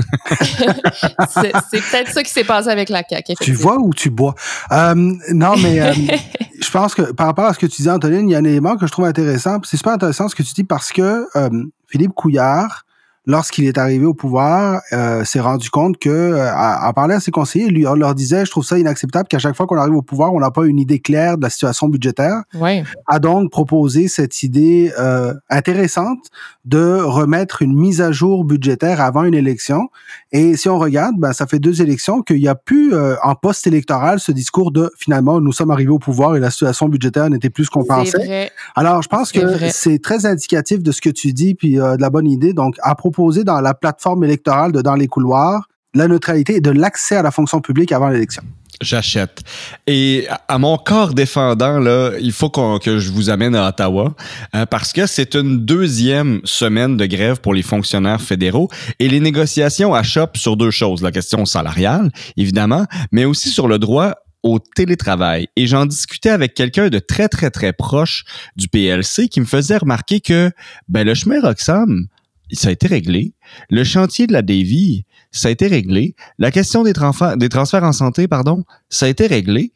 c'est 1.29 1.51
peut-être 1.51 2.12
ça 2.12 2.24
qui 2.24 2.31
s'est 2.31 2.43
passé 2.43 2.69
avec 2.69 2.89
la 2.89 3.03
CAQ. 3.08 3.36
Tu 3.41 3.53
vois 3.53 3.77
ou 3.77 3.93
tu 3.93 4.10
bois? 4.10 4.34
Euh, 4.72 4.96
non, 4.96 5.55
mais 5.58 5.79
euh, 5.81 5.93
je 6.62 6.72
pense 6.72 6.96
que 6.96 7.12
par 7.12 7.27
rapport 7.27 7.46
à 7.46 7.53
ce 7.53 7.60
que 7.60 7.67
tu 7.67 7.84
dis, 7.84 7.89
Antonine, 7.89 8.27
il 8.27 8.31
y 8.31 8.36
a 8.36 8.39
un 8.39 8.43
élément 8.43 8.75
que 8.75 8.88
je 8.88 8.91
trouve 8.91 9.05
intéressant. 9.05 9.60
C'est 9.63 9.77
super 9.77 9.93
intéressant 9.93 10.27
ce 10.29 10.36
que 10.36 10.41
tu 10.41 10.53
dis 10.53 10.63
parce 10.63 10.91
que 10.91 11.27
euh, 11.36 11.50
Philippe 11.88 12.13
Couillard, 12.15 12.86
lorsqu'il 13.25 13.65
est 13.65 13.77
arrivé 13.77 14.05
au 14.05 14.13
pouvoir, 14.13 14.81
euh, 14.93 15.23
s'est 15.23 15.39
rendu 15.39 15.69
compte 15.69 15.97
que, 15.97 16.09
euh, 16.09 16.49
à, 16.51 16.91
parler 16.93 17.15
à 17.15 17.19
ses 17.19 17.31
conseillers, 17.31 17.67
lui, 17.67 17.85
on 17.85 17.93
leur 17.93 18.15
disait, 18.15 18.45
je 18.45 18.51
trouve 18.51 18.65
ça 18.65 18.77
inacceptable 18.79 19.27
qu'à 19.27 19.39
chaque 19.39 19.55
fois 19.55 19.67
qu'on 19.67 19.77
arrive 19.77 19.95
au 19.95 20.01
pouvoir, 20.01 20.33
on 20.33 20.39
n'a 20.39 20.51
pas 20.51 20.65
une 20.65 20.79
idée 20.79 20.99
claire 20.99 21.38
de 21.38 21.43
la 21.43 21.49
situation 21.49 21.88
budgétaire. 21.88 22.41
Ouais. 22.55 22.83
A 23.07 23.19
donc 23.19 23.51
proposé 23.51 24.07
cette 24.07 24.41
idée 24.43 24.91
euh, 24.97 25.33
intéressante 25.49 26.29
de 26.65 27.01
remettre 27.01 27.61
une 27.61 27.75
mise 27.75 28.01
à 28.01 28.11
jour 28.11 28.45
budgétaire 28.45 29.01
avant 29.01 29.23
une 29.23 29.33
élection. 29.33 29.89
Et 30.31 30.55
si 30.55 30.69
on 30.69 30.77
regarde, 30.77 31.15
ben, 31.17 31.33
ça 31.33 31.47
fait 31.47 31.59
deux 31.59 31.81
élections 31.81 32.21
qu'il 32.21 32.38
n'y 32.38 32.47
a 32.47 32.55
plus 32.55 32.93
euh, 32.93 33.15
en 33.23 33.35
post-électoral 33.35 34.19
ce 34.19 34.31
discours 34.31 34.71
de 34.71 34.91
finalement 34.97 35.41
nous 35.41 35.51
sommes 35.51 35.71
arrivés 35.71 35.91
au 35.91 35.99
pouvoir 35.99 36.35
et 36.35 36.39
la 36.39 36.51
situation 36.51 36.88
budgétaire 36.88 37.29
n'était 37.29 37.49
plus 37.49 37.65
ce 37.65 37.69
qu'on 37.71 37.85
pensait. 37.85 38.17
Vrai. 38.17 38.51
Alors 38.75 39.01
je 39.01 39.07
pense 39.07 39.31
que 39.31 39.69
c'est 39.71 39.99
très 39.99 40.25
indicatif 40.25 40.83
de 40.83 40.91
ce 40.91 41.01
que 41.01 41.09
tu 41.09 41.33
dis 41.33 41.55
puis 41.55 41.75
de 41.75 42.01
la 42.01 42.09
bonne 42.09 42.27
idée. 42.27 42.53
Donc 42.53 42.75
à 42.81 42.95
propos 42.95 43.09
dans 43.44 43.62
la 43.62 43.74
plateforme 43.74 44.24
électorale 44.24 44.72
de 44.72 44.82
Dans 44.82 44.96
les 44.96 45.08
couloirs 45.08 45.68
la 45.94 46.08
neutralité 46.08 46.58
et 46.58 46.62
de 46.62 46.72
l'accès 46.72 47.16
à 47.16 47.22
la 47.22 47.32
fonction 47.32 47.62
publique 47.62 47.92
avant 47.92 48.10
l'élection. 48.10 48.44
J'achète. 48.82 49.42
Et 49.88 50.28
à 50.48 50.58
mon 50.58 50.78
corps 50.78 51.13
défendant, 51.13 51.80
là, 51.80 52.12
il 52.22 52.32
faut 52.32 52.50
que 52.50 53.00
je 53.00 53.12
vous 53.12 53.30
amène 53.30 53.54
à 53.54 53.68
Ottawa 53.68 54.16
hein, 54.54 54.66
parce 54.68 54.94
que 54.94 55.06
c'est 55.06 55.36
une 55.36 55.66
deuxième 55.66 56.39
semaine 56.46 56.96
de 56.96 57.06
grève 57.06 57.42
pour 57.42 57.54
les 57.54 57.62
fonctionnaires 57.62 58.22
fédéraux 58.22 58.70
et 59.00 59.10
les 59.10 59.20
négociations 59.20 59.94
achoppent 59.94 60.38
sur 60.38 60.56
deux 60.56 60.72
choses. 60.72 61.01
La 61.01 61.12
question 61.12 61.46
salariale, 61.46 62.10
évidemment, 62.38 62.86
mais 63.12 63.25
aussi 63.25 63.50
sur 63.50 63.68
le 63.68 63.80
droit 63.80 64.13
au 64.44 64.60
télétravail. 64.60 65.48
Et 65.58 65.68
j'en 65.68 65.86
discutais 65.86 66.30
avec 66.30 66.54
quelqu'un 66.54 66.88
de 66.88 67.00
très, 67.00 67.28
très, 67.28 67.50
très 67.50 67.74
proche 67.74 68.24
du 68.56 68.70
PLC 68.70 69.28
qui 69.28 69.42
me 69.42 69.46
faisait 69.46 69.78
remarquer 69.78 70.22
que 70.22 70.51
ben, 70.88 71.06
le 71.06 71.13
chemin 71.16 71.42
Roxham, 71.42 72.08
ça 72.56 72.70
a 72.70 72.72
été 72.72 72.88
réglé. 72.88 73.34
Le 73.70 73.84
chantier 73.84 74.27
de 74.27 74.34
la 74.34 74.41
Davy, 74.41 75.06
ça 75.32 75.50
a 75.50 75.51
été 75.51 75.68
réglé. 75.68 76.15
La 76.38 76.51
question 76.51 76.84
des, 76.84 76.94
transferts 76.94 77.84
en 77.84 77.91
santé, 77.91 78.27
pardon, 78.27 78.63
ça 78.89 79.06
a 79.06 79.10
été 79.10 79.27
réglé. 79.27 79.72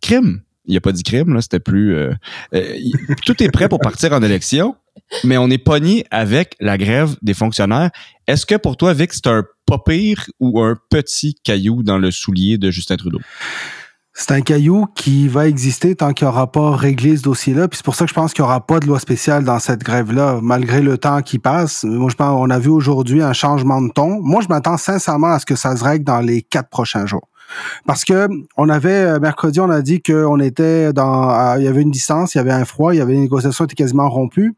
Crime. 0.00 0.42
Il 0.66 0.76
a 0.76 0.80
pas 0.80 0.92
dit 0.92 1.02
crime, 1.02 1.34
là, 1.34 1.40
c'était 1.40 1.58
plus... 1.58 1.96
Euh, 1.96 2.12
euh, 2.54 2.76
tout 3.26 3.42
est 3.42 3.50
prêt 3.50 3.68
pour 3.68 3.80
partir 3.80 4.12
en 4.12 4.22
élection, 4.22 4.76
mais 5.24 5.36
on 5.36 5.48
est 5.50 5.58
pogné 5.58 6.04
avec 6.10 6.54
la 6.60 6.78
grève 6.78 7.16
des 7.22 7.34
fonctionnaires. 7.34 7.90
Est-ce 8.28 8.46
que 8.46 8.54
pour 8.54 8.76
toi, 8.76 8.92
Vic, 8.92 9.12
c'est 9.12 9.26
un 9.26 9.44
pas 9.66 9.78
pire 9.84 10.26
ou 10.38 10.60
un 10.60 10.76
petit 10.90 11.34
caillou 11.42 11.82
dans 11.82 11.98
le 11.98 12.10
soulier 12.10 12.58
de 12.58 12.70
Justin 12.70 12.96
Trudeau? 12.96 13.20
C'est 14.20 14.32
un 14.32 14.42
caillou 14.42 14.86
qui 14.94 15.28
va 15.28 15.48
exister 15.48 15.94
tant 15.94 16.12
qu'il 16.12 16.26
n'y 16.26 16.32
aura 16.32 16.52
pas 16.52 16.76
réglé 16.76 17.16
ce 17.16 17.22
dossier-là. 17.22 17.68
Puis 17.68 17.78
c'est 17.78 17.84
pour 17.84 17.94
ça 17.94 18.04
que 18.04 18.10
je 18.10 18.14
pense 18.14 18.34
qu'il 18.34 18.42
n'y 18.42 18.48
aura 18.48 18.60
pas 18.60 18.78
de 18.78 18.86
loi 18.86 18.98
spéciale 18.98 19.44
dans 19.44 19.58
cette 19.58 19.82
grève-là, 19.82 20.40
malgré 20.42 20.82
le 20.82 20.98
temps 20.98 21.22
qui 21.22 21.38
passe. 21.38 21.84
Moi, 21.84 22.10
je 22.10 22.16
pense 22.16 22.38
on 22.38 22.50
a 22.50 22.58
vu 22.58 22.68
aujourd'hui 22.68 23.22
un 23.22 23.32
changement 23.32 23.80
de 23.80 23.88
ton. 23.88 24.20
Moi, 24.20 24.42
je 24.42 24.48
m'attends 24.48 24.76
sincèrement 24.76 25.28
à 25.28 25.38
ce 25.38 25.46
que 25.46 25.56
ça 25.56 25.74
se 25.74 25.82
règle 25.82 26.04
dans 26.04 26.20
les 26.20 26.42
quatre 26.42 26.68
prochains 26.68 27.06
jours. 27.06 27.28
Parce 27.86 28.04
que 28.04 28.28
on 28.58 28.68
avait 28.68 28.90
euh, 28.90 29.20
mercredi, 29.20 29.58
on 29.58 29.70
a 29.70 29.80
dit 29.80 30.02
qu'on 30.02 30.38
était 30.38 30.92
dans, 30.92 31.56
il 31.56 31.64
y 31.64 31.68
avait 31.68 31.80
une 31.80 31.90
distance, 31.90 32.34
il 32.34 32.38
y 32.38 32.40
avait 32.42 32.52
un 32.52 32.66
froid, 32.66 32.94
il 32.94 32.98
y 32.98 33.00
avait 33.00 33.14
les 33.14 33.20
négociations 33.20 33.64
étaient 33.64 33.74
quasiment 33.74 34.10
rompues. 34.10 34.54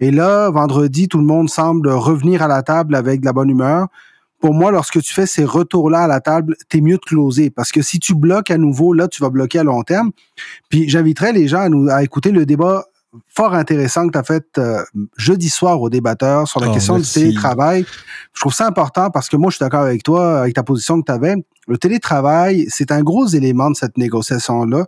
Et 0.00 0.12
là, 0.12 0.48
vendredi, 0.48 1.08
tout 1.08 1.18
le 1.18 1.26
monde 1.26 1.50
semble 1.50 1.90
revenir 1.90 2.40
à 2.40 2.48
la 2.48 2.62
table 2.62 2.94
avec 2.94 3.20
de 3.20 3.26
la 3.26 3.34
bonne 3.34 3.50
humeur 3.50 3.88
pour 4.44 4.52
moi, 4.52 4.70
lorsque 4.70 5.00
tu 5.00 5.14
fais 5.14 5.24
ces 5.24 5.46
retours-là 5.46 6.00
à 6.00 6.06
la 6.06 6.20
table, 6.20 6.54
t'es 6.68 6.82
mieux 6.82 6.96
de 6.96 7.00
closer. 7.00 7.48
Parce 7.48 7.72
que 7.72 7.80
si 7.80 7.98
tu 7.98 8.14
bloques 8.14 8.50
à 8.50 8.58
nouveau, 8.58 8.92
là, 8.92 9.08
tu 9.08 9.22
vas 9.22 9.30
bloquer 9.30 9.60
à 9.60 9.64
long 9.64 9.82
terme. 9.84 10.10
Puis 10.68 10.86
j'inviterais 10.86 11.32
les 11.32 11.48
gens 11.48 11.60
à, 11.60 11.70
nous, 11.70 11.88
à 11.88 12.02
écouter 12.02 12.30
le 12.30 12.44
débat 12.44 12.84
fort 13.26 13.54
intéressant 13.54 14.06
que 14.06 14.12
tu 14.12 14.18
as 14.18 14.22
fait 14.22 14.44
euh, 14.58 14.82
jeudi 15.16 15.48
soir 15.48 15.80
au 15.80 15.88
débatteur 15.88 16.46
sur 16.46 16.60
la 16.60 16.68
oh, 16.68 16.74
question 16.74 16.98
du 16.98 17.10
télétravail. 17.10 17.86
Je 18.34 18.40
trouve 18.42 18.52
ça 18.52 18.66
important 18.66 19.08
parce 19.08 19.30
que 19.30 19.38
moi, 19.38 19.48
je 19.48 19.56
suis 19.56 19.64
d'accord 19.64 19.80
avec 19.80 20.02
toi, 20.02 20.40
avec 20.40 20.54
ta 20.54 20.62
position 20.62 21.00
que 21.00 21.06
tu 21.06 21.12
avais. 21.12 21.36
Le 21.66 21.78
télétravail, 21.78 22.66
c'est 22.68 22.92
un 22.92 23.00
gros 23.00 23.26
élément 23.26 23.70
de 23.70 23.76
cette 23.76 23.96
négociation-là. 23.96 24.84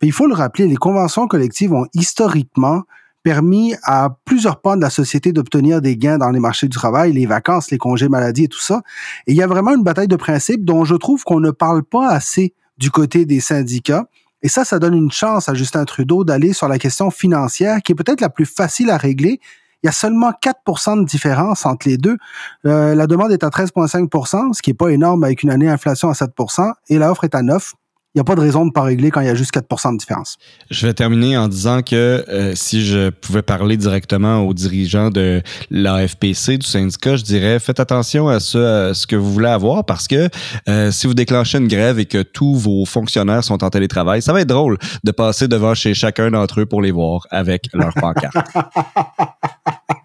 Puis 0.00 0.10
il 0.10 0.12
faut 0.12 0.26
le 0.26 0.34
rappeler, 0.34 0.66
les 0.66 0.76
conventions 0.76 1.26
collectives 1.28 1.72
ont 1.72 1.86
historiquement 1.94 2.82
permis 3.28 3.74
à 3.82 4.08
plusieurs 4.24 4.62
pans 4.62 4.74
de 4.74 4.80
la 4.80 4.88
société 4.88 5.32
d'obtenir 5.32 5.82
des 5.82 5.98
gains 5.98 6.16
dans 6.16 6.30
les 6.30 6.40
marchés 6.40 6.66
du 6.66 6.74
travail, 6.74 7.12
les 7.12 7.26
vacances, 7.26 7.70
les 7.70 7.76
congés 7.76 8.08
maladie 8.08 8.44
et 8.44 8.48
tout 8.48 8.58
ça. 8.58 8.80
Et 9.26 9.32
il 9.32 9.36
y 9.36 9.42
a 9.42 9.46
vraiment 9.46 9.74
une 9.74 9.82
bataille 9.82 10.08
de 10.08 10.16
principes 10.16 10.64
dont 10.64 10.86
je 10.86 10.94
trouve 10.94 11.24
qu'on 11.24 11.38
ne 11.38 11.50
parle 11.50 11.82
pas 11.82 12.08
assez 12.08 12.54
du 12.78 12.90
côté 12.90 13.26
des 13.26 13.40
syndicats. 13.40 14.06
Et 14.40 14.48
ça, 14.48 14.64
ça 14.64 14.78
donne 14.78 14.94
une 14.94 15.12
chance 15.12 15.50
à 15.50 15.52
Justin 15.52 15.84
Trudeau 15.84 16.24
d'aller 16.24 16.54
sur 16.54 16.68
la 16.68 16.78
question 16.78 17.10
financière, 17.10 17.82
qui 17.82 17.92
est 17.92 17.94
peut-être 17.94 18.22
la 18.22 18.30
plus 18.30 18.46
facile 18.46 18.88
à 18.88 18.96
régler. 18.96 19.40
Il 19.82 19.86
y 19.86 19.90
a 19.90 19.92
seulement 19.92 20.30
4% 20.30 20.98
de 20.98 21.04
différence 21.04 21.66
entre 21.66 21.86
les 21.86 21.98
deux. 21.98 22.16
Euh, 22.64 22.94
la 22.94 23.06
demande 23.06 23.30
est 23.30 23.44
à 23.44 23.50
13,5% 23.50 24.54
ce 24.54 24.62
qui 24.62 24.70
est 24.70 24.74
pas 24.74 24.88
énorme 24.88 25.22
avec 25.22 25.42
une 25.42 25.50
année 25.50 25.66
d'inflation 25.66 26.08
à 26.08 26.14
7% 26.14 26.72
et 26.88 26.96
l'offre 26.96 27.24
est 27.24 27.34
à 27.34 27.42
9 27.42 27.74
il 27.74 27.87
n'y 28.18 28.22
a 28.22 28.24
pas 28.24 28.34
de 28.34 28.40
raison 28.40 28.60
de 28.60 28.66
ne 28.66 28.70
pas 28.72 28.82
régler 28.82 29.10
quand 29.10 29.20
il 29.20 29.26
y 29.26 29.30
a 29.30 29.34
juste 29.34 29.54
4% 29.54 29.92
de 29.92 29.98
différence. 29.98 30.36
Je 30.70 30.86
vais 30.86 30.94
terminer 30.94 31.36
en 31.36 31.48
disant 31.48 31.82
que 31.82 31.94
euh, 32.28 32.52
si 32.54 32.84
je 32.84 33.10
pouvais 33.10 33.42
parler 33.42 33.76
directement 33.76 34.40
aux 34.40 34.54
dirigeants 34.54 35.10
de 35.10 35.42
l'AFPC, 35.70 36.58
du 36.58 36.66
syndicat, 36.66 37.16
je 37.16 37.24
dirais 37.24 37.58
faites 37.58 37.80
attention 37.80 38.28
à 38.28 38.40
ce, 38.40 38.92
ce 38.94 39.06
que 39.06 39.16
vous 39.16 39.32
voulez 39.32 39.48
avoir 39.48 39.84
parce 39.84 40.08
que 40.08 40.28
euh, 40.68 40.90
si 40.90 41.06
vous 41.06 41.14
déclenchez 41.14 41.58
une 41.58 41.68
grève 41.68 41.98
et 41.98 42.06
que 42.06 42.22
tous 42.22 42.54
vos 42.54 42.84
fonctionnaires 42.84 43.44
sont 43.44 43.62
en 43.64 43.70
télétravail, 43.70 44.22
ça 44.22 44.32
va 44.32 44.40
être 44.40 44.48
drôle 44.48 44.78
de 45.04 45.10
passer 45.10 45.48
devant 45.48 45.74
chez 45.74 45.94
chacun 45.94 46.30
d'entre 46.30 46.60
eux 46.60 46.66
pour 46.66 46.82
les 46.82 46.90
voir 46.90 47.26
avec 47.30 47.68
leur 47.72 47.94
pancarte. 47.94 48.34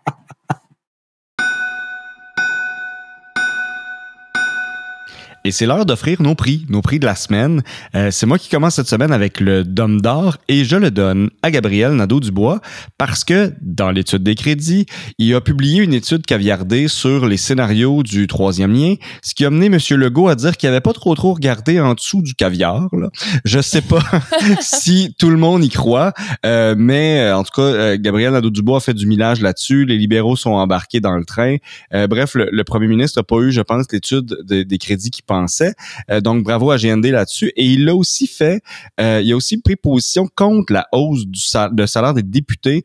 Et 5.46 5.52
c'est 5.52 5.66
l'heure 5.66 5.86
d'offrir 5.86 6.22
nos 6.22 6.36
prix, 6.36 6.66
nos 6.70 6.82
prix 6.82 7.00
de 7.00 7.06
la 7.06 7.16
semaine. 7.16 7.64
Euh, 7.96 8.12
c'est 8.12 8.26
moi 8.26 8.38
qui 8.38 8.48
commence 8.48 8.76
cette 8.76 8.88
semaine 8.88 9.12
avec 9.12 9.42
le 9.42 9.66
Dom 9.66 10.00
d'or 10.00 10.38
et 10.48 10.64
je 10.64 10.78
le 10.78 10.90
donne 10.90 11.32
à 11.42 11.52
Gabriel 11.52 11.92
Nadeau-Dubois 11.92 12.62
parce 12.98 13.26
que 13.26 13.54
dans 13.62 13.92
l'étude 13.92 14.24
des 14.24 14.36
crédits, 14.36 14.86
il 15.18 15.36
a 15.36 15.42
publié 15.42 15.84
une 15.84 15.94
étude 15.94 16.26
caviardée 16.26 16.88
sur 16.88 17.26
les 17.26 17.36
scénarios 17.36 18.04
du 18.04 18.28
troisième 18.28 18.72
lien, 18.72 18.96
ce 19.22 19.36
qui 19.36 19.44
a 19.44 19.50
mené 19.50 19.66
M. 19.66 19.80
Legault 20.00 20.30
à 20.30 20.36
dire 20.36 20.56
qu'il 20.56 20.70
avait 20.70 20.80
pas 20.80 20.94
trop 20.94 21.14
trop 21.14 21.34
regardé 21.34 21.78
en 21.82 21.94
dessous 21.94 22.22
du 22.22 22.36
caviar. 22.36 22.88
Là. 22.94 23.10
Je 23.44 23.60
sais 23.60 23.82
pas 23.82 24.04
si 24.62 25.14
tout 25.20 25.30
le 25.30 25.36
monde 25.38 25.66
y 25.66 25.70
croit, 25.70 26.14
euh, 26.46 26.74
mais 26.78 27.20
euh, 27.20 27.36
en 27.36 27.44
tout 27.44 27.62
cas, 27.62 27.98
Gabriel 27.98 28.32
Nadeau-Dubois 28.32 28.78
a 28.78 28.80
fait 28.80 28.94
du 28.94 29.08
millage 29.08 29.42
là-dessus. 29.42 29.84
Les 29.84 29.98
libéraux 29.98 30.38
sont 30.38 30.52
embarqués 30.52 31.02
dans 31.02 31.18
le 31.18 31.26
train. 31.26 31.58
bref, 31.92 32.36
le, 32.36 32.64
premier 32.64 32.88
ministre 32.88 33.20
n'a 33.20 33.24
pas 33.24 33.40
eu, 33.40 33.52
je 33.52 33.60
pense, 33.60 33.92
l'étude 33.92 34.38
des 34.48 34.78
crédits 34.78 35.12
qui 35.12 35.22
pensais. 35.34 35.74
donc, 36.22 36.44
bravo 36.44 36.72
à 36.72 36.78
GND 36.78 37.06
là-dessus. 37.06 37.52
Et 37.56 37.66
il 37.66 37.88
a 37.90 37.96
aussi 37.96 38.28
fait, 38.28 38.62
il 39.00 39.32
a 39.32 39.36
aussi 39.36 39.58
pris 39.58 39.76
position 39.76 40.28
contre 40.36 40.74
la 40.74 40.88
hausse 40.92 41.26
du 41.26 41.42
de 41.72 41.86
salaire 41.86 42.14
des 42.14 42.24
députés 42.24 42.84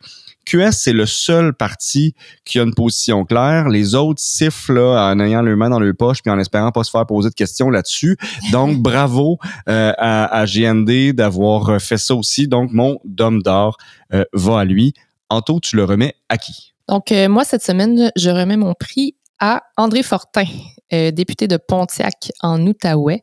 QS, 0.49 0.73
c'est 0.73 0.93
le 0.93 1.05
seul 1.05 1.53
parti 1.53 2.15
qui 2.45 2.59
a 2.59 2.63
une 2.63 2.75
position 2.75 3.25
claire. 3.25 3.69
Les 3.69 3.95
autres 3.95 4.21
sifflent 4.21 4.75
là, 4.75 5.13
en 5.13 5.21
ayant 5.21 5.43
le 5.43 5.55
main 5.57 5.69
dans 5.69 5.79
leur 5.79 5.95
poche 5.95 6.23
puis 6.23 6.31
en 6.31 6.39
espérant 6.39 6.73
pas 6.73 6.85
se 6.85 6.91
faire 6.91 7.07
poser 7.07 7.29
de 7.29 7.35
questions 7.35 7.69
là-dessus. 7.69 8.17
Donc, 8.51 8.79
bravo 8.83 9.39
euh, 9.69 9.93
à, 9.99 10.45
GND 10.47 11.13
d'avoir 11.13 11.81
fait 11.81 11.99
ça 11.99 12.15
aussi. 12.15 12.49
Donc, 12.49 12.73
mon 12.73 12.99
dôme 13.05 13.43
d'or 13.43 13.77
euh, 14.15 14.25
va 14.33 14.61
à 14.61 14.65
lui. 14.65 14.95
Anto, 15.29 15.61
tu 15.61 15.77
le 15.77 15.85
remets 15.85 16.15
à 16.31 16.39
qui? 16.39 16.73
Donc, 16.89 17.13
euh, 17.13 17.29
moi, 17.29 17.45
cette 17.45 17.63
semaine, 17.63 18.11
je 18.17 18.31
remets 18.31 18.57
mon 18.57 18.73
prix 18.73 19.15
à 19.41 19.63
André 19.77 20.03
Fortin, 20.03 20.47
euh, 20.95 21.11
député 21.11 21.49
de 21.49 21.59
Pontiac 21.59 22.33
en 22.41 22.67
Outaouais. 22.67 23.23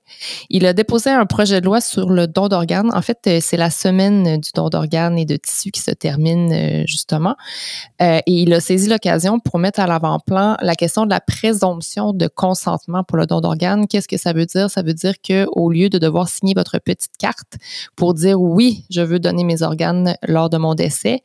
Il 0.51 0.67
a 0.67 0.73
déposé 0.73 1.10
un 1.10 1.25
projet 1.25 1.62
de 1.62 1.65
loi 1.65 1.82
sur 1.82 2.12
le 2.12 2.28
don 2.28 2.47
d'organes. 2.47 2.91
En 2.93 3.01
fait, 3.01 3.19
euh, 3.25 3.39
c'est 3.41 3.58
la 3.58 3.71
semaine 3.71 4.39
du 4.39 4.51
don 4.54 4.69
d'organes 4.69 5.17
et 5.17 5.25
de 5.25 5.36
tissus 5.36 5.71
qui 5.71 5.82
se 5.82 5.89
termine 5.89 6.54
euh, 6.54 6.84
justement. 6.86 7.36
et 7.99 8.21
il 8.28 8.54
a 8.54 8.60
saisi 8.60 8.88
l'occasion 8.88 9.39
pour 9.39 9.58
mettre 9.58 9.80
à 9.80 9.88
l'avant-plan 9.88 10.58
la 10.62 10.75
question 10.75 11.06
de 11.06 11.10
la 11.10 11.19
présomption 11.19 12.13
de 12.13 12.28
consentement 12.28 13.04
pour 13.04 13.17
le 13.17 13.25
don 13.25 13.41
d'organes. 13.41 13.88
Qu'est-ce 13.88 14.08
que 14.08 14.17
ça 14.17 14.32
veut 14.32 14.45
dire? 14.45 14.69
Ça 14.69 14.84
veut 14.84 14.93
dire 14.93 15.15
que 15.28 15.47
au 15.51 15.71
lieu 15.71 15.89
de 15.89 15.97
devoir 15.97 16.30
signer 16.30 16.54
votre 16.56 16.78
petite 16.78 17.17
carte 17.17 17.56
pour 17.95 18.13
dire 18.13 18.39
oui, 18.39 18.86
je 18.91 19.01
veux 19.01 19.19
donner 19.19 19.43
mes 19.43 19.63
organes 19.63 20.17
lors 20.28 20.51
de 20.51 20.58
mon 20.58 20.75
décès, 20.75 21.23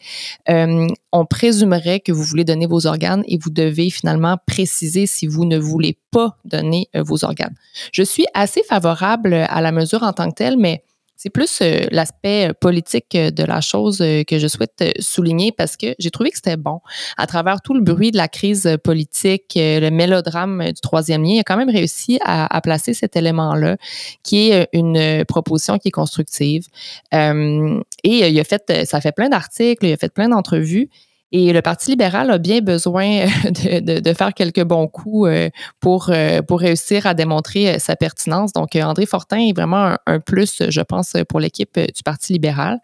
on 0.48 1.26
présumerait 1.26 2.00
que 2.00 2.12
vous 2.12 2.22
voulez 2.22 2.44
donner 2.44 2.66
vos 2.66 2.86
organes 2.86 3.24
et 3.26 3.36
vous 3.36 3.50
devez 3.50 3.90
finalement 3.90 4.38
préciser 4.46 5.06
si 5.06 5.26
vous 5.26 5.44
ne 5.44 5.58
voulez 5.58 5.98
pas 6.10 6.29
donner 6.44 6.88
euh, 6.96 7.02
vos 7.02 7.24
organes. 7.24 7.54
Je 7.92 8.02
suis 8.02 8.26
assez 8.34 8.62
favorable 8.62 9.34
à 9.34 9.60
la 9.60 9.72
mesure 9.72 10.02
en 10.02 10.12
tant 10.12 10.28
que 10.28 10.34
telle, 10.34 10.56
mais 10.56 10.82
c'est 11.16 11.28
plus 11.28 11.60
euh, 11.60 11.86
l'aspect 11.90 12.48
euh, 12.48 12.52
politique 12.58 13.14
de 13.14 13.44
la 13.44 13.60
chose 13.60 13.98
que 13.98 14.38
je 14.38 14.48
souhaite 14.48 14.82
souligner 15.00 15.52
parce 15.52 15.76
que 15.76 15.94
j'ai 15.98 16.10
trouvé 16.10 16.30
que 16.30 16.36
c'était 16.36 16.56
bon. 16.56 16.80
À 17.18 17.26
travers 17.26 17.60
tout 17.60 17.74
le 17.74 17.82
bruit 17.82 18.10
de 18.10 18.16
la 18.16 18.28
crise 18.28 18.76
politique, 18.82 19.52
le 19.56 19.90
mélodrame 19.90 20.64
du 20.66 20.80
troisième 20.80 21.22
lien, 21.22 21.34
il 21.34 21.40
a 21.40 21.44
quand 21.44 21.58
même 21.58 21.70
réussi 21.70 22.18
à, 22.24 22.60
placer 22.62 22.94
cet 22.94 23.16
élément-là, 23.16 23.76
qui 24.22 24.50
est 24.50 24.68
une 24.72 25.24
proposition 25.26 25.78
qui 25.78 25.88
est 25.88 25.92
constructive. 25.92 26.66
et 27.12 27.78
il 28.04 28.40
a 28.40 28.44
fait, 28.44 28.86
ça 28.86 29.00
fait 29.00 29.12
plein 29.12 29.28
d'articles, 29.28 29.84
il 29.86 29.92
a 29.92 29.96
fait 29.96 30.12
plein 30.12 30.28
d'entrevues. 30.28 30.88
Et 31.32 31.52
le 31.52 31.62
Parti 31.62 31.90
libéral 31.90 32.30
a 32.30 32.38
bien 32.38 32.60
besoin 32.60 33.26
de, 33.44 34.00
de, 34.00 34.14
faire 34.14 34.34
quelques 34.34 34.64
bons 34.64 34.88
coups 34.88 35.28
euh, 35.28 35.50
pour, 35.78 36.10
euh, 36.10 36.42
pour 36.42 36.60
réussir 36.60 37.06
à 37.06 37.14
démontrer 37.14 37.74
euh, 37.74 37.78
sa 37.78 37.96
pertinence. 37.96 38.52
Donc, 38.52 38.74
André 38.74 39.06
Fortin 39.06 39.38
est 39.38 39.56
vraiment 39.56 39.96
un, 40.06 40.20
plus, 40.20 40.62
je 40.68 40.80
pense, 40.80 41.14
pour 41.28 41.40
l'équipe 41.40 41.78
du 41.78 42.02
Parti 42.02 42.32
libéral. 42.32 42.78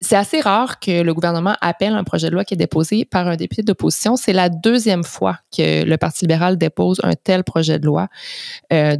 c'est 0.00 0.14
assez 0.16 0.40
rare 0.40 0.78
que 0.78 1.02
le 1.02 1.12
gouvernement 1.12 1.56
appelle 1.60 1.94
un 1.94 2.04
projet 2.04 2.28
de 2.28 2.34
loi 2.34 2.44
qui 2.44 2.54
est 2.54 2.58
déposé 2.58 3.04
par 3.04 3.26
un 3.26 3.34
député 3.34 3.62
d'opposition. 3.62 4.14
C'est 4.14 4.32
la 4.32 4.48
deuxième 4.48 5.02
fois 5.02 5.38
que 5.56 5.84
le 5.84 5.96
Parti 5.96 6.24
libéral 6.24 6.56
dépose 6.56 7.00
un 7.02 7.14
tel 7.14 7.42
projet 7.42 7.80
de 7.80 7.86
loi. 7.86 8.06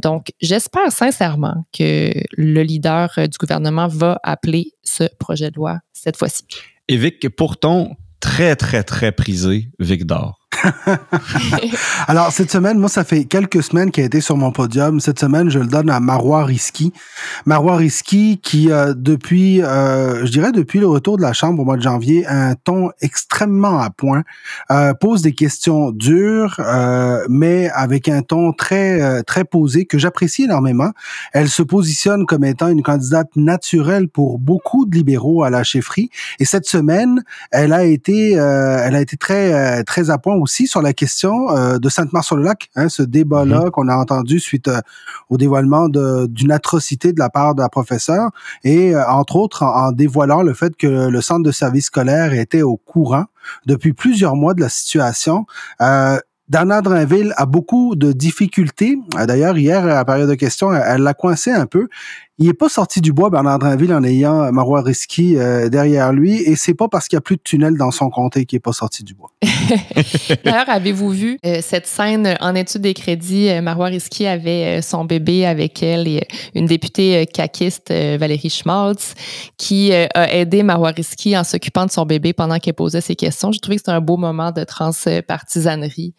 donc, 0.01 0.33
j'espère 0.41 0.91
sincèrement 0.91 1.65
que 1.71 2.11
le 2.35 2.61
leader 2.63 3.09
du 3.17 3.37
gouvernement 3.39 3.87
va 3.87 4.19
appeler 4.23 4.73
ce 4.83 5.05
projet 5.19 5.51
de 5.51 5.55
loi 5.55 5.79
cette 5.93 6.17
fois-ci. 6.17 6.43
Et 6.91 6.97
Vic, 6.97 7.29
pour 7.29 7.57
ton 7.59 7.95
très, 8.19 8.55
très, 8.55 8.83
très 8.83 9.11
prisé 9.11 9.69
Victor. 9.77 10.38
Alors, 12.07 12.31
cette 12.31 12.51
semaine, 12.51 12.77
moi, 12.77 12.89
ça 12.89 13.03
fait 13.03 13.25
quelques 13.25 13.63
semaines 13.63 13.91
qu'il 13.91 14.03
a 14.03 14.05
été 14.05 14.21
sur 14.21 14.37
mon 14.37 14.51
podium. 14.51 14.99
Cette 14.99 15.19
semaine, 15.19 15.49
je 15.49 15.59
le 15.59 15.67
donne 15.67 15.89
à 15.89 15.99
Marois 15.99 16.45
Risky. 16.45 16.93
Marois 17.45 17.77
Risky 17.77 18.39
qui, 18.41 18.71
euh, 18.71 18.93
depuis, 18.95 19.61
euh, 19.61 20.25
je 20.25 20.31
dirais 20.31 20.51
depuis 20.51 20.79
le 20.79 20.87
retour 20.87 21.17
de 21.17 21.21
la 21.21 21.33
Chambre 21.33 21.61
au 21.61 21.65
mois 21.65 21.77
de 21.77 21.81
janvier, 21.81 22.25
a 22.25 22.49
un 22.49 22.55
ton 22.55 22.91
extrêmement 23.01 23.79
à 23.79 23.89
point, 23.89 24.23
euh, 24.71 24.93
pose 24.93 25.21
des 25.21 25.33
questions 25.33 25.91
dures, 25.91 26.59
mais 27.29 27.69
avec 27.69 28.07
un 28.07 28.21
ton 28.21 28.53
très, 28.53 29.23
très 29.23 29.43
posé 29.43 29.85
que 29.85 29.97
j'apprécie 29.97 30.43
énormément. 30.43 30.91
Elle 31.33 31.49
se 31.49 31.63
positionne 31.63 32.25
comme 32.25 32.43
étant 32.43 32.67
une 32.67 32.83
candidate 32.83 33.29
naturelle 33.35 34.07
pour 34.09 34.39
beaucoup 34.39 34.85
de 34.85 34.95
libéraux 34.95 35.43
à 35.43 35.49
la 35.49 35.63
chefferie. 35.63 36.09
Et 36.39 36.45
cette 36.45 36.65
semaine, 36.65 37.23
elle 37.51 37.73
a 37.73 37.83
été, 37.83 38.31
elle 38.31 38.95
a 38.95 39.01
été 39.01 39.17
très, 39.17 39.83
très 39.83 40.09
à 40.09 40.17
point 40.17 40.35
aussi 40.35 40.48
sur 40.49 40.81
la 40.81 40.93
question 40.93 41.49
euh, 41.51 41.77
de 41.77 41.89
Sainte-Mare-sur-le-Lac, 41.89 42.69
hein, 42.75 42.89
ce 42.89 43.03
débat-là 43.03 43.65
mhm. 43.65 43.71
qu'on 43.71 43.87
a 43.87 43.95
entendu 43.95 44.39
suite 44.39 44.67
euh, 44.67 44.81
au 45.29 45.37
dévoilement 45.37 45.87
d'une 45.89 46.51
atrocité 46.51 47.13
de 47.13 47.19
la 47.19 47.29
part 47.29 47.55
de 47.55 47.61
la 47.61 47.69
professeure, 47.69 48.31
et 48.63 48.95
euh, 48.95 49.07
entre 49.07 49.35
autres 49.35 49.63
en, 49.63 49.91
dévoilant 49.91 50.41
le 50.41 50.53
fait 50.53 50.75
que 50.75 51.09
le 51.09 51.21
centre 51.21 51.43
de 51.43 51.51
service 51.51 51.85
scolaire 51.85 52.33
était 52.33 52.61
au 52.61 52.77
courant 52.77 53.25
depuis 53.65 53.93
plusieurs 53.93 54.35
mois 54.35 54.53
de 54.53 54.61
la 54.61 54.69
situation. 54.69 55.45
Dana 56.49 56.81
Drinville 56.81 57.33
a 57.37 57.45
beaucoup 57.45 57.95
de 57.95 58.11
difficultés. 58.11 58.97
D'ailleurs, 59.27 59.55
hier, 59.55 59.83
à 59.83 59.87
la 59.87 60.05
période 60.05 60.29
de 60.29 60.35
questions, 60.35 60.73
elle 60.73 61.03
l'a 61.03 61.13
coincé 61.13 61.51
un 61.51 61.67
peu 61.67 61.87
il 62.41 62.47
est 62.47 62.53
pas 62.53 62.69
sorti 62.69 63.01
du 63.01 63.11
bois, 63.11 63.29
Bernard 63.29 63.59
Drinville, 63.59 63.93
en 63.93 64.01
ayant 64.01 64.49
Marois 64.53 64.81
Risky 64.81 65.35
euh, 65.35 65.67
derrière 65.67 66.13
lui. 66.13 66.35
Et 66.37 66.55
c'est 66.55 66.73
pas 66.73 66.87
parce 66.87 67.09
qu'il 67.09 67.17
y 67.17 67.19
a 67.19 67.21
plus 67.21 67.35
de 67.35 67.41
tunnel 67.41 67.75
dans 67.77 67.91
son 67.91 68.09
comté 68.09 68.45
qu'il 68.45 68.55
est 68.55 68.61
pas 68.61 68.71
sorti 68.71 69.03
du 69.03 69.13
bois. 69.13 69.31
D'ailleurs, 70.45 70.69
avez-vous 70.69 71.09
vu 71.09 71.37
euh, 71.45 71.59
cette 71.61 71.85
scène 71.85 72.37
en 72.39 72.55
étude 72.55 72.79
des 72.81 72.93
crédits? 72.93 73.49
Euh, 73.49 73.61
Marois 73.61 73.87
Risky 73.87 74.25
avait 74.25 74.81
son 74.81 75.03
bébé 75.03 75.45
avec 75.45 75.83
elle 75.83 76.07
et 76.07 76.25
une 76.55 76.65
députée 76.65 77.27
caquiste, 77.27 77.91
Valérie 77.91 78.49
Schmaltz, 78.49 79.15
qui 79.57 79.91
a 79.91 80.33
aidé 80.33 80.63
Marois 80.63 80.91
Risky 80.91 81.37
en 81.37 81.43
s'occupant 81.43 81.85
de 81.85 81.91
son 81.91 82.05
bébé 82.05 82.31
pendant 82.31 82.57
qu'elle 82.59 82.73
posait 82.73 83.01
ses 83.01 83.15
questions. 83.15 83.51
J'ai 83.51 83.59
trouvé 83.59 83.75
que 83.75 83.81
c'était 83.81 83.91
un 83.91 84.01
beau 84.01 84.15
moment 84.15 84.51
de 84.51 84.63
transpartisanerie 84.63 86.13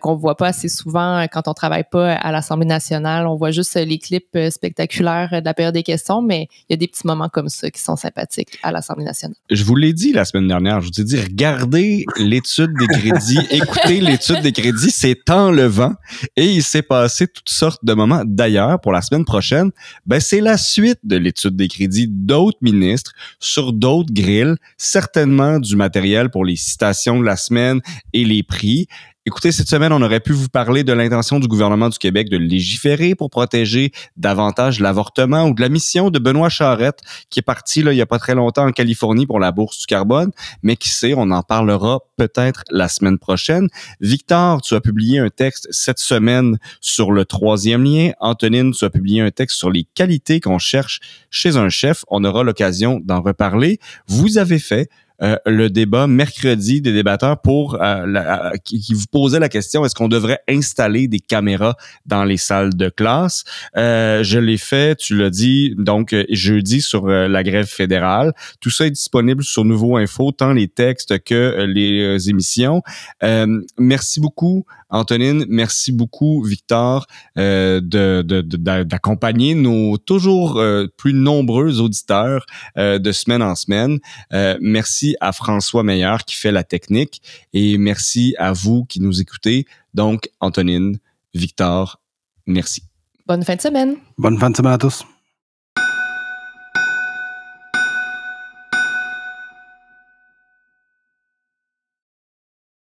qu'on 0.00 0.14
voit 0.14 0.36
pas 0.36 0.48
assez 0.48 0.68
souvent 0.68 1.24
quand 1.32 1.48
on 1.48 1.54
travaille 1.54 1.84
pas 1.90 2.12
à 2.12 2.32
l'Assemblée 2.32 2.66
nationale. 2.66 3.26
On 3.26 3.36
voit 3.36 3.50
juste 3.50 3.74
les 3.76 3.98
clips 3.98 4.36
spectaculaires 4.50 5.30
de 5.30 5.44
la 5.44 5.53
période 5.54 5.74
des 5.74 5.82
questions, 5.82 6.22
mais 6.22 6.48
il 6.68 6.72
y 6.72 6.74
a 6.74 6.76
des 6.76 6.88
petits 6.88 7.06
moments 7.06 7.28
comme 7.28 7.48
ça 7.48 7.70
qui 7.70 7.80
sont 7.80 7.96
sympathiques 7.96 8.58
à 8.62 8.72
l'Assemblée 8.72 9.04
nationale. 9.04 9.36
Je 9.50 9.64
vous 9.64 9.76
l'ai 9.76 9.92
dit 9.92 10.12
la 10.12 10.24
semaine 10.24 10.48
dernière, 10.48 10.80
je 10.80 10.88
vous 10.88 11.00
ai 11.00 11.04
dit, 11.04 11.18
regardez 11.18 12.04
l'étude 12.18 12.72
des 12.78 12.86
crédits, 12.86 13.38
écoutez 13.50 14.00
l'étude 14.00 14.40
des 14.42 14.52
crédits, 14.52 14.90
c'est 14.90 15.30
enlevant. 15.30 15.94
Et 16.36 16.46
il 16.46 16.62
s'est 16.62 16.82
passé 16.82 17.26
toutes 17.26 17.48
sortes 17.48 17.84
de 17.84 17.94
moments. 17.94 18.22
D'ailleurs, 18.24 18.80
pour 18.80 18.92
la 18.92 19.02
semaine 19.02 19.24
prochaine, 19.24 19.70
ben, 20.06 20.20
c'est 20.20 20.40
la 20.40 20.58
suite 20.58 20.98
de 21.04 21.16
l'étude 21.16 21.56
des 21.56 21.68
crédits 21.68 22.08
d'autres 22.08 22.58
ministres 22.60 23.12
sur 23.38 23.72
d'autres 23.72 24.12
grilles, 24.12 24.56
certainement 24.76 25.58
du 25.58 25.76
matériel 25.76 26.30
pour 26.30 26.44
les 26.44 26.56
citations 26.56 27.18
de 27.18 27.24
la 27.24 27.36
semaine 27.36 27.80
et 28.12 28.24
les 28.24 28.42
prix. 28.42 28.86
Écoutez, 29.26 29.52
cette 29.52 29.68
semaine, 29.68 29.90
on 29.90 30.02
aurait 30.02 30.20
pu 30.20 30.34
vous 30.34 30.50
parler 30.50 30.84
de 30.84 30.92
l'intention 30.92 31.40
du 31.40 31.48
gouvernement 31.48 31.88
du 31.88 31.96
Québec 31.96 32.28
de 32.28 32.36
légiférer 32.36 33.14
pour 33.14 33.30
protéger 33.30 33.90
davantage 34.18 34.80
l'avortement 34.80 35.44
ou 35.44 35.54
de 35.54 35.62
la 35.62 35.70
mission 35.70 36.10
de 36.10 36.18
Benoît 36.18 36.50
Charette, 36.50 36.98
qui 37.30 37.38
est 37.38 37.42
parti 37.42 37.82
là, 37.82 37.94
il 37.94 37.96
y 37.96 38.02
a 38.02 38.06
pas 38.06 38.18
très 38.18 38.34
longtemps 38.34 38.66
en 38.66 38.70
Californie 38.70 39.24
pour 39.24 39.40
la 39.40 39.50
bourse 39.50 39.78
du 39.78 39.86
carbone, 39.86 40.30
mais 40.62 40.76
qui 40.76 40.90
sait, 40.90 41.14
on 41.16 41.30
en 41.30 41.42
parlera 41.42 42.00
peut-être 42.18 42.64
la 42.70 42.86
semaine 42.88 43.18
prochaine. 43.18 43.68
Victor, 43.98 44.60
tu 44.60 44.74
as 44.74 44.82
publié 44.82 45.20
un 45.20 45.30
texte 45.30 45.68
cette 45.70 46.00
semaine 46.00 46.58
sur 46.82 47.10
le 47.10 47.24
troisième 47.24 47.82
lien. 47.82 48.10
Antonine, 48.20 48.72
tu 48.72 48.84
as 48.84 48.90
publié 48.90 49.22
un 49.22 49.30
texte 49.30 49.56
sur 49.56 49.70
les 49.70 49.84
qualités 49.94 50.38
qu'on 50.38 50.58
cherche 50.58 51.00
chez 51.30 51.56
un 51.56 51.70
chef. 51.70 52.04
On 52.08 52.24
aura 52.24 52.42
l'occasion 52.42 53.00
d'en 53.02 53.22
reparler. 53.22 53.78
Vous 54.06 54.36
avez 54.36 54.58
fait 54.58 54.90
euh, 55.24 55.36
le 55.46 55.70
débat 55.70 56.06
mercredi 56.06 56.82
des 56.82 56.92
débatteurs 56.92 57.40
pour 57.40 57.76
euh, 57.76 58.04
euh, 58.06 58.50
qui, 58.62 58.92
vous 58.92 59.06
posait 59.10 59.38
la 59.38 59.48
question 59.48 59.84
est-ce 59.84 59.94
qu'on 59.94 60.08
devrait 60.08 60.40
installer 60.48 61.08
des 61.08 61.20
caméras 61.20 61.76
dans 62.04 62.24
les 62.24 62.36
salles 62.36 62.74
de 62.74 62.90
classe? 62.90 63.44
Je 63.74 64.38
l'ai 64.38 64.58
fait, 64.58 64.96
tu 64.96 65.16
l'as 65.16 65.30
dit, 65.30 65.74
donc 65.78 66.14
jeudi 66.30 66.82
sur 66.82 67.06
la 67.06 67.42
grève 67.42 67.66
fédérale. 67.66 68.32
Tout 68.60 68.70
ça 68.70 68.86
est 68.86 68.90
disponible 68.90 69.42
sur 69.42 69.64
Nouveau 69.64 69.96
Info, 69.96 70.30
tant 70.32 70.52
les 70.52 70.68
textes 70.68 71.22
que 71.24 71.64
les 71.66 72.28
émissions. 72.28 72.82
merci 73.78 74.20
beaucoup 74.20 74.66
Antonine, 74.94 75.44
merci 75.48 75.90
beaucoup, 75.90 76.44
Victor, 76.44 77.08
euh, 77.36 77.80
d'accompagner 77.82 79.56
nos 79.56 79.98
toujours 79.98 80.58
euh, 80.58 80.86
plus 80.96 81.12
nombreux 81.12 81.80
auditeurs 81.80 82.46
euh, 82.78 83.00
de 83.00 83.10
semaine 83.10 83.42
en 83.42 83.56
semaine. 83.56 83.98
merci 84.60 85.16
à 85.20 85.32
François 85.32 85.82
Meilleur 85.82 86.24
qui 86.24 86.36
fait 86.36 86.52
la 86.52 86.62
technique 86.62 87.22
et 87.52 87.76
merci 87.76 88.36
à 88.38 88.52
vous 88.52 88.84
qui 88.84 89.00
nous 89.00 89.20
écoutez. 89.20 89.66
Donc, 89.94 90.30
Antonine, 90.38 90.98
Victor, 91.34 92.00
merci. 92.46 92.84
Bonne 93.26 93.42
fin 93.42 93.56
de 93.56 93.60
semaine. 93.60 93.96
Bonne 94.16 94.38
fin 94.38 94.50
de 94.50 94.56
semaine 94.56 94.74
à 94.74 94.78
tous. 94.78 95.04